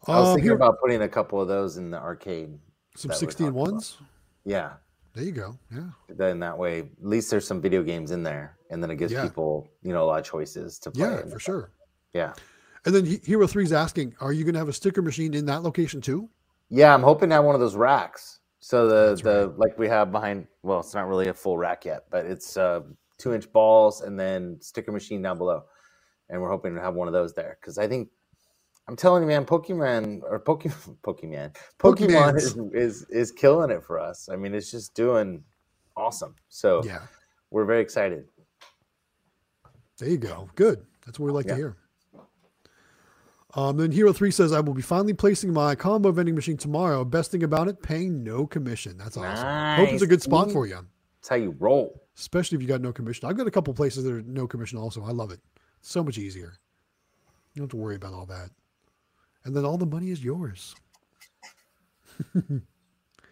[0.06, 2.58] I was Um, thinking here- about putting a couple of those in the arcade.
[2.96, 3.72] some that 16 talking about.
[3.72, 3.98] ones.
[4.44, 4.72] Yeah,
[5.14, 5.58] There you go.
[5.70, 5.90] Yeah.
[6.08, 9.12] then that way, at least there's some video games in there, and then it gives
[9.12, 9.22] Yeah.
[9.22, 11.02] people you know a lot of choices to play.
[11.08, 11.42] Yeah, for stuff.
[11.42, 11.70] sure.
[12.12, 12.34] Yeah,
[12.86, 15.44] And then He- Hero Three's asking, are you going to have a sticker machine in
[15.46, 16.30] that location too?
[16.70, 16.94] yeah.
[16.94, 18.40] I'm hoping to have one of those racks.
[18.60, 20.46] So the That's the like we have behind.
[20.62, 22.80] Well, it's not really a full rack yet, but it's uh,
[23.18, 25.64] two inch balls and then sticker machine down below,
[26.28, 28.08] and we're hoping to have one of those there because I think.
[28.90, 34.00] I'm telling you, man, Pokemon or Pokemon, Pokemon, Pokemon is, is is killing it for
[34.00, 34.28] us.
[34.28, 35.44] I mean, it's just doing
[35.96, 36.34] awesome.
[36.48, 37.02] So Yeah.
[37.52, 38.26] we're very excited.
[39.98, 40.50] There you go.
[40.56, 40.84] Good.
[41.06, 41.52] That's what we like Yeah.
[41.52, 41.76] to hear.
[43.54, 47.04] Um, then Hero Three says, "I will be finally placing my combo vending machine tomorrow.
[47.04, 48.98] Best thing about it, paying no commission.
[48.98, 49.76] That's awesome.
[49.76, 50.80] Hope it's a good spot for you,
[51.20, 52.02] That's how you roll.
[52.16, 53.28] especially if you got no commission.
[53.28, 54.78] I've got a couple places that are no commission.
[54.78, 55.38] Also, I love it.
[55.80, 56.54] So much easier.
[57.54, 58.50] You don't have to worry about all that,
[59.44, 60.74] and then all the money is yours.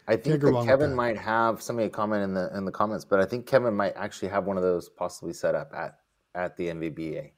[0.06, 3.26] I think that Kevin might have somebody comment in the in the comments, but I
[3.26, 5.98] think Kevin might actually have one of those possibly set up at
[6.34, 7.30] at the MVBA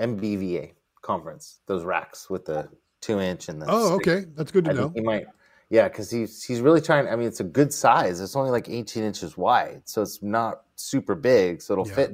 [0.00, 1.60] MBVA conference.
[1.66, 2.68] Those racks with the
[3.00, 4.08] two inch and the Oh, stick.
[4.08, 4.26] okay.
[4.36, 4.92] That's good to I know.
[4.94, 5.26] he might.
[5.70, 7.08] Yeah, because he's he's really trying.
[7.08, 8.20] I mean, it's a good size.
[8.20, 11.62] It's only like 18 inches wide, so it's not super big.
[11.62, 11.94] So it'll Yeah.
[11.94, 12.12] fit.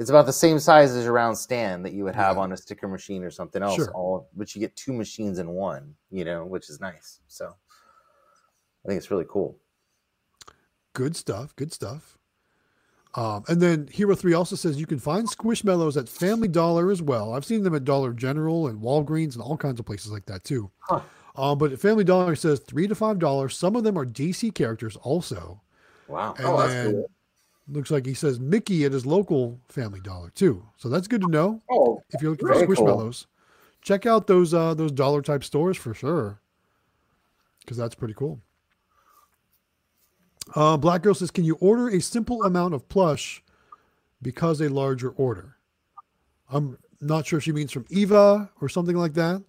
[0.00, 2.42] It's about the same size as your round stand that you would have Yeah.
[2.42, 3.76] on a sticker machine or something else.
[3.76, 3.92] Sure.
[3.92, 5.94] All, but you get two machines in one.
[6.10, 7.20] You know, which is nice.
[7.28, 7.54] So
[8.84, 9.58] I think it's really cool.
[10.94, 11.54] Good stuff.
[11.54, 12.16] Good stuff.
[13.14, 17.02] Um, and then Hero 3 also says you can find Squishmallows at Family Dollar as
[17.02, 17.34] well.
[17.34, 20.44] I've seen them at Dollar General and Walgreens and all kinds of places like that
[20.44, 20.70] too.
[20.78, 21.00] Huh.
[21.36, 23.56] Um, but Family Dollar says three to five dollars.
[23.56, 25.60] Some of them are DC characters also.
[26.08, 26.34] Wow.
[26.38, 27.10] And Oh, that's then cool.
[27.72, 30.64] Looks like he says Mickey at his local Family Dollar too.
[30.76, 31.60] So that's good to know.
[31.70, 32.86] Oh, If you're looking for cool.
[32.86, 33.26] Squishmallows,
[33.82, 36.40] check out those uh, those dollar type stores for sure.
[37.60, 38.40] Because that's pretty cool.
[40.54, 43.42] Uh, Black Girl says, "Can you order a simple amount of plush
[44.22, 45.56] because a larger order?"
[46.52, 49.42] I'm not sure if she means from Eva or something like that.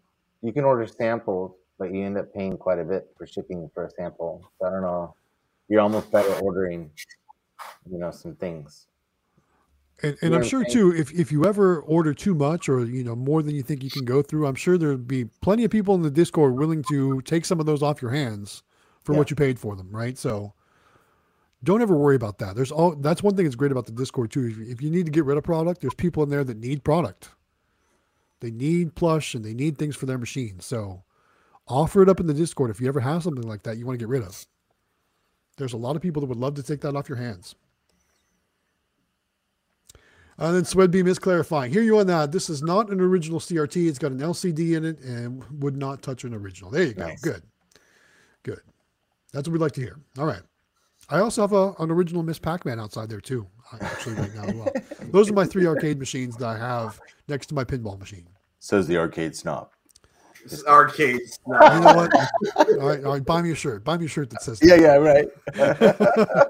[0.44, 3.86] You can order samples, but you end up paying quite a bit for shipping for
[3.86, 4.52] a sample.
[4.60, 5.16] So I don't know.
[5.68, 6.92] You're almost better ordering,
[7.90, 8.88] you know, some things.
[10.04, 13.16] And, and I'm sure too, if, if you ever order too much or you know
[13.16, 15.94] more than you think you can go through, I'm sure there'd be plenty of people
[15.94, 18.64] in the Discord willing to take some of those off your hands
[19.04, 19.20] for Yeah.
[19.20, 20.18] what you paid for them, right?
[20.18, 20.54] So
[21.64, 22.56] don't ever worry about that.
[22.56, 24.48] There's all that's one thing that's great about the Discord too.
[24.48, 26.58] If you, if you need to get rid of product, there's people in there that
[26.58, 27.30] need product.
[28.40, 30.62] They need plush and they need things for their machine.
[30.62, 31.04] So
[31.68, 34.00] offer it up in the Discord if you ever have something like that you want
[34.00, 34.46] to get rid of.
[35.62, 37.54] There's a lot of people that would love to take that off your hands.
[40.40, 41.72] And then Swedbeam is clarifying.
[41.72, 42.32] Hear you on that.
[42.32, 43.88] This is not an original CRT.
[43.88, 46.72] It's got an LCD in it and would not touch an original.
[46.72, 47.06] There you go.
[47.06, 47.22] Nice.
[47.22, 47.44] Good.
[48.42, 48.62] Good.
[49.34, 50.00] That's what we'd like to hear.
[50.18, 50.42] All right.
[51.10, 52.40] I also have a, an original Ms.
[52.40, 54.74] Pac-Man outside there too, uh, actually right now as well.
[55.12, 58.28] Those are my three arcade machines that I have next to my pinball machine.
[58.58, 59.70] Says the arcade snob.
[60.44, 61.22] This is arcade.
[61.48, 62.14] You know what?
[62.80, 63.26] all right, all right.
[63.26, 63.84] Buy me a shirt.
[63.84, 64.60] Buy me a shirt that says.
[64.62, 65.28] Yeah, yeah, right.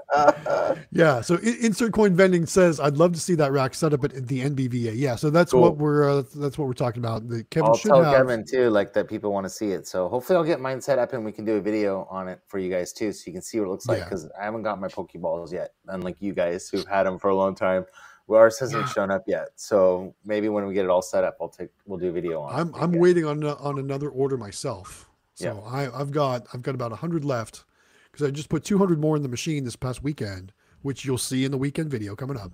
[0.90, 1.20] Yeah.
[1.20, 4.42] So insert coin vending says, "I'd love to see that rack set up at the
[4.42, 5.16] NBVA." Yeah.
[5.16, 5.62] So that's Cool.
[5.62, 7.28] what we're uh, that's what we're talking about.
[7.28, 8.14] The Kevin I'll should tell have.
[8.14, 9.86] Kevin too, like that people want to see it.
[9.86, 12.40] So hopefully I'll get mine set up and we can do a video on it
[12.46, 13.98] for you guys too, so you can see what it looks like.
[13.98, 14.04] Yeah.
[14.04, 17.34] Because I haven't got my Pokeballs yet, unlike you guys who've had them for a
[17.36, 17.84] long time.
[18.26, 21.36] Well, ours hasn't shown up yet, so maybe when we get it all set up,
[21.40, 22.54] I'll take we'll do a video on.
[22.58, 22.74] I'm it.
[22.80, 25.08] I'm waiting on on another order myself.
[25.34, 25.70] So Yeah.
[25.70, 27.64] I I've got I've got about hundred left
[28.10, 30.52] because I just put 200 more in the machine this past weekend,
[30.82, 32.52] which you'll see in the weekend video coming up.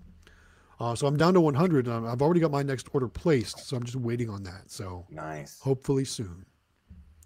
[0.81, 3.59] Uh, so I'm down to 100, and I'm- I've already got my next order placed.
[3.67, 4.71] So I'm just waiting on that.
[4.71, 5.59] So nice.
[5.59, 6.47] hopefully soon.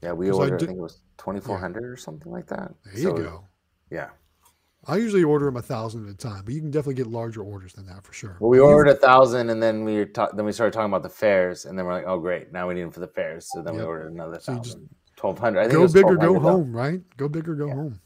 [0.03, 0.55] Yeah, we ordered.
[0.55, 2.73] I, did- think it was twenty four hundred or something like that.
[2.87, 3.45] There you go.
[3.91, 4.09] Yeah,
[4.87, 7.41] I usually order them a thousand at a time, but you can definitely get larger
[7.43, 8.37] orders than that for sure.
[8.41, 11.09] Well, we ordered a thousand, and then we ta- then we started talking about the
[11.09, 13.49] fairs, and then we're like, oh great, now we need them for the fairs.
[13.53, 15.61] So then we ordered another So thousand, twelve hundred.
[15.61, 16.41] I think go was big or go though.
[16.41, 17.01] home, right?
[17.17, 18.01] Go big or go home.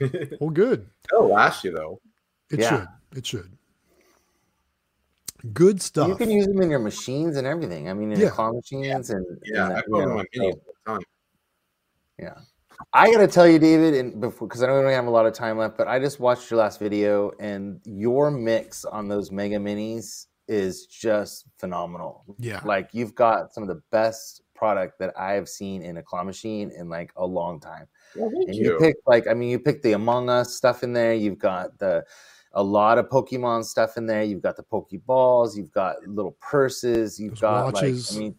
[0.40, 0.88] Well, good.
[1.10, 2.00] That'll last you though.
[2.50, 2.70] It Yeah.
[2.70, 3.18] should.
[3.18, 3.52] It should.
[5.52, 6.08] Good stuff.
[6.08, 7.88] You can use them in your machines and everything.
[7.88, 8.24] I mean, in Yeah.
[8.26, 10.52] your claw machines and Yeah, and, I go to know, my so- all
[10.86, 11.00] the time.
[12.18, 12.34] Yeah.
[12.92, 15.32] I gotta tell you, David, and before because I don't really have a lot of
[15.34, 19.56] time left, but I just watched your last video and your mix on those mega
[19.56, 22.24] minis is just phenomenal.
[22.38, 22.60] yeah.
[22.64, 26.22] Like you've got some of the best product that I have seen in a claw
[26.24, 27.86] machine in like a long time.
[28.14, 28.72] Well, thank And you.
[28.72, 31.14] you picked like I mean you picked the Among Us stuff in there.
[31.14, 32.04] You've got the
[32.52, 34.22] a lot of Pokemon stuff in there.
[34.22, 35.56] You've got the Pokeballs.
[35.56, 37.18] You've got little purses.
[37.20, 38.12] You've Those got watches.
[38.12, 38.34] like I mean,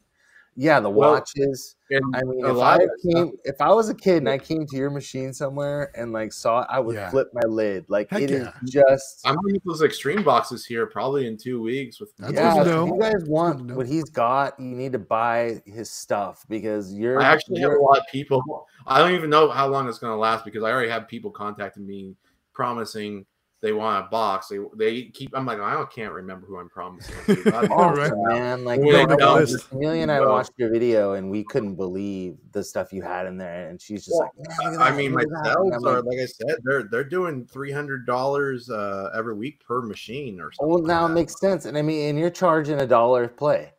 [0.60, 1.76] yeah, the Well, watches.
[1.92, 4.28] and I mean, if I of that stuff- came, if I was a kid and
[4.30, 7.10] I came to your machine somewhere and like saw it, I would Yeah.
[7.12, 7.86] flip my lid.
[7.90, 8.52] Like Heck it is yeah.
[8.66, 9.22] just.
[9.26, 12.00] I'm gonna get those extreme boxes here probably in two weeks.
[12.00, 12.86] With That's yeah, good if know.
[12.88, 17.22] you guys want to what he's got, you need to buy his stuff because you're.
[17.22, 18.42] I actually have you're- a lot of people.
[18.88, 21.30] I don't even know how long it's going to last because I already have people
[21.30, 22.16] contacting me
[22.54, 23.26] promising
[23.62, 24.48] they want a box.
[24.50, 25.32] They they keep.
[25.36, 27.16] I'm like I can't remember who I'm promising.
[27.46, 28.12] God, All right.
[28.16, 28.64] man.
[28.64, 29.72] Like Yeah, I make a watched- list.
[29.72, 33.38] Amelia and I watched your video and we couldn't believe the stuff you had in
[33.38, 35.82] there, and she's just Well, like, "Yeah, I mean, my look at that." And I'm
[35.82, 39.60] sales are like, like I said, they're they're doing three hundred dollars uh, every week
[39.66, 40.70] per machine or something.
[40.70, 43.74] Well, like now it makes sense, and I mean, and you're charging a dollar play,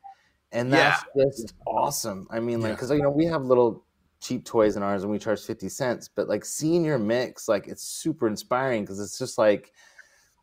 [0.52, 2.26] and that's just awesome.
[2.30, 2.74] I mean, like, Yeah.
[2.74, 3.84] because you know we have little
[4.20, 7.68] cheap toys in ours, and we charge fifty cents, but like seeing your mix, like,
[7.68, 9.72] it's super inspiring because it's just like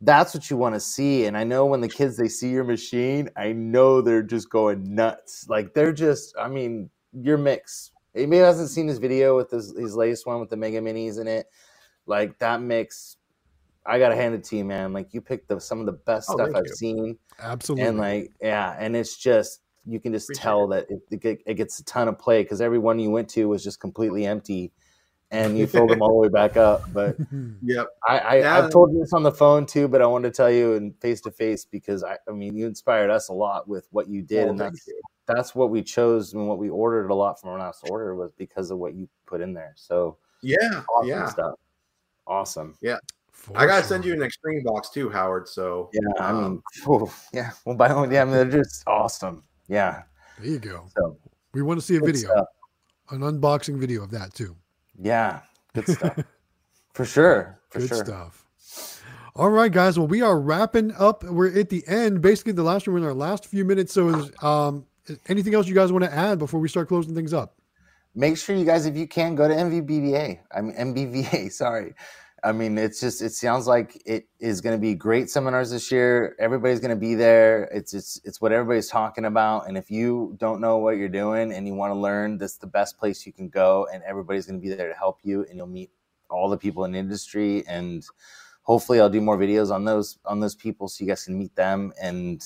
[0.02, 1.24] that's what you want to see.
[1.24, 4.94] And I know when the kids they see your machine, I know they're just going
[4.94, 5.46] nuts.
[5.48, 7.92] Like they're just, I mean, your mix.
[8.14, 11.18] He maybe hasn't seen his video with his, his latest one with the mega minis
[11.18, 11.46] in it.
[12.06, 13.16] Like that mix,
[13.86, 14.92] I gotta hand it to you, man.
[14.92, 16.74] Like you picked the, some of the best Oh, stuff I've you.
[16.74, 17.88] seen, Absolutely.
[17.88, 21.78] and like yeah, and it's just you can just Appreciate tell that it, it, gets
[21.78, 24.72] a ton of play because every one you went to was just completely empty,
[25.30, 26.82] and you filled them all the way back up.
[26.92, 27.16] But
[27.62, 27.88] Yep.
[28.06, 28.58] I, I Yeah.
[28.58, 30.92] I've told you this on the phone too, but I wanted to tell you in
[30.94, 34.22] face to face because I, I mean, you inspired us a lot with what you
[34.22, 35.00] did, Well, and that's you.
[35.26, 38.32] that's what we chose and what we ordered a lot from our last order was
[38.32, 39.72] because of what you put in there.
[39.76, 40.82] So Yeah.
[40.96, 41.28] awesome Yeah.
[41.28, 41.54] stuff,
[42.26, 42.76] awesome.
[43.32, 43.88] For I gotta sure.
[43.88, 45.46] send you an extreme box too, Howard.
[45.48, 47.50] So Yeah, I mean, um, phew, yeah.
[47.64, 49.44] Well, by all, yeah, I mean, they're just awesome.
[49.68, 50.02] Yeah.
[50.38, 50.84] There you go.
[50.96, 51.16] So
[51.52, 52.46] We want to see a video, stuff.
[53.10, 54.56] an unboxing video of that too.
[55.00, 55.40] Yeah,
[55.74, 56.18] good stuff.
[56.94, 57.58] for sure.
[57.70, 58.04] For Good sure.
[58.04, 58.42] stuff.
[59.34, 59.98] All right, guys.
[59.98, 61.22] Well, we are wrapping up.
[61.22, 63.92] We're at the end, basically the last we're in our last few minutes.
[63.92, 64.86] So, is, um,
[65.28, 67.54] anything else you guys want to add before we start closing things up?
[68.18, 70.38] make sure you guys, if you can, go to MVBVA.
[70.52, 71.52] I'm MBVA.
[71.52, 71.92] Sorry.
[72.46, 75.90] I mean, it's just it sounds like it is going to be great seminars this
[75.90, 76.36] year.
[76.38, 77.64] Everybody's going to be there.
[77.74, 79.66] It's it's it's what everybody's talking about.
[79.66, 82.58] And if you don't know what you're doing and you want to learn, this is
[82.58, 83.88] the best place you can go.
[83.92, 85.44] And everybody's going to be there to help you.
[85.48, 85.90] And you'll meet
[86.30, 87.66] all the people in the industry.
[87.66, 88.06] And
[88.62, 91.56] hopefully, I'll do more videos on those on those people so you guys can meet
[91.56, 91.92] them.
[92.00, 92.44] And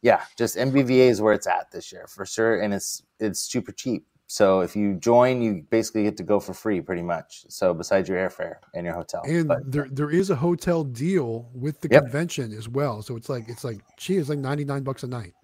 [0.00, 2.60] yeah, just MBVA is where it's at this year for sure.
[2.60, 4.06] And it's it's super cheap.
[4.38, 7.46] So if you join, you basically get to go for free, pretty much.
[7.48, 11.48] So besides your airfare and your hotel, And But, there there is a hotel deal
[11.54, 12.02] with the Yep.
[12.02, 13.00] convention as well.
[13.02, 15.34] So it's like it's like gee, it's like ninety nine bucks a night.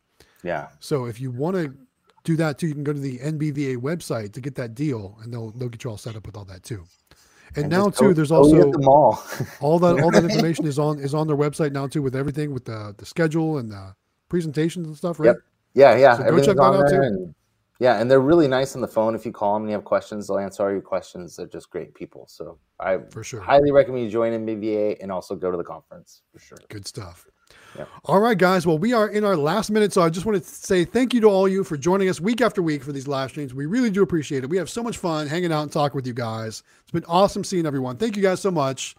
[0.43, 1.72] yeah, So if you want to
[2.24, 5.32] do that too, you can go to the NBVA website to get that deal, and
[5.32, 6.82] they'll they'll get you all set up with all that too.
[7.57, 8.78] And, now just go- too, there's also the
[9.61, 12.53] all that all that information is on is on their website now too with everything
[12.53, 13.95] with the the schedule and the
[14.28, 15.26] presentations and stuff, right?
[15.26, 15.36] Yep.
[15.74, 17.03] yeah, yeah, So go check that out, too.
[17.09, 17.34] and-
[17.81, 19.14] yeah, and they're really nice on the phone.
[19.14, 21.35] If you call them and you have questions, they'll answer all your questions.
[21.35, 22.26] They're just great people.
[22.28, 23.41] So I For sure.
[23.41, 26.59] highly recommend you join MBVA and also go to the conference for sure.
[26.68, 27.26] Good stuff.
[27.78, 27.89] Yep.
[28.05, 28.66] All right, guys.
[28.66, 31.20] Well, we are in our last minute, so I just want to say thank you
[31.22, 33.55] to all you for joining us week after week for these live streams.
[33.55, 34.51] We really do appreciate it.
[34.51, 36.62] We have so much fun hanging out and talking with you guys.
[36.83, 37.97] It's been awesome seeing everyone.
[37.97, 38.95] Thank you guys so much.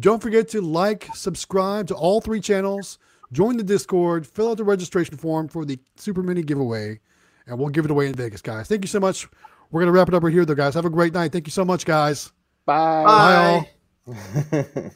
[0.00, 2.98] Don't forget to like, subscribe to all three channels,
[3.32, 7.00] join the Discord, fill out the registration form for the Super Mini giveaway,
[7.48, 8.68] and we'll give it away in Vegas, guys.
[8.68, 9.26] Thank you so much.
[9.70, 10.74] We're gonna wrap it up right here, though, guys.
[10.74, 11.32] Have a great night.
[11.32, 12.32] Thank you so much, guys.
[12.64, 13.04] Bye.
[13.04, 13.34] Bye,
[14.06, 14.14] all.
[14.50, 14.74] Bye.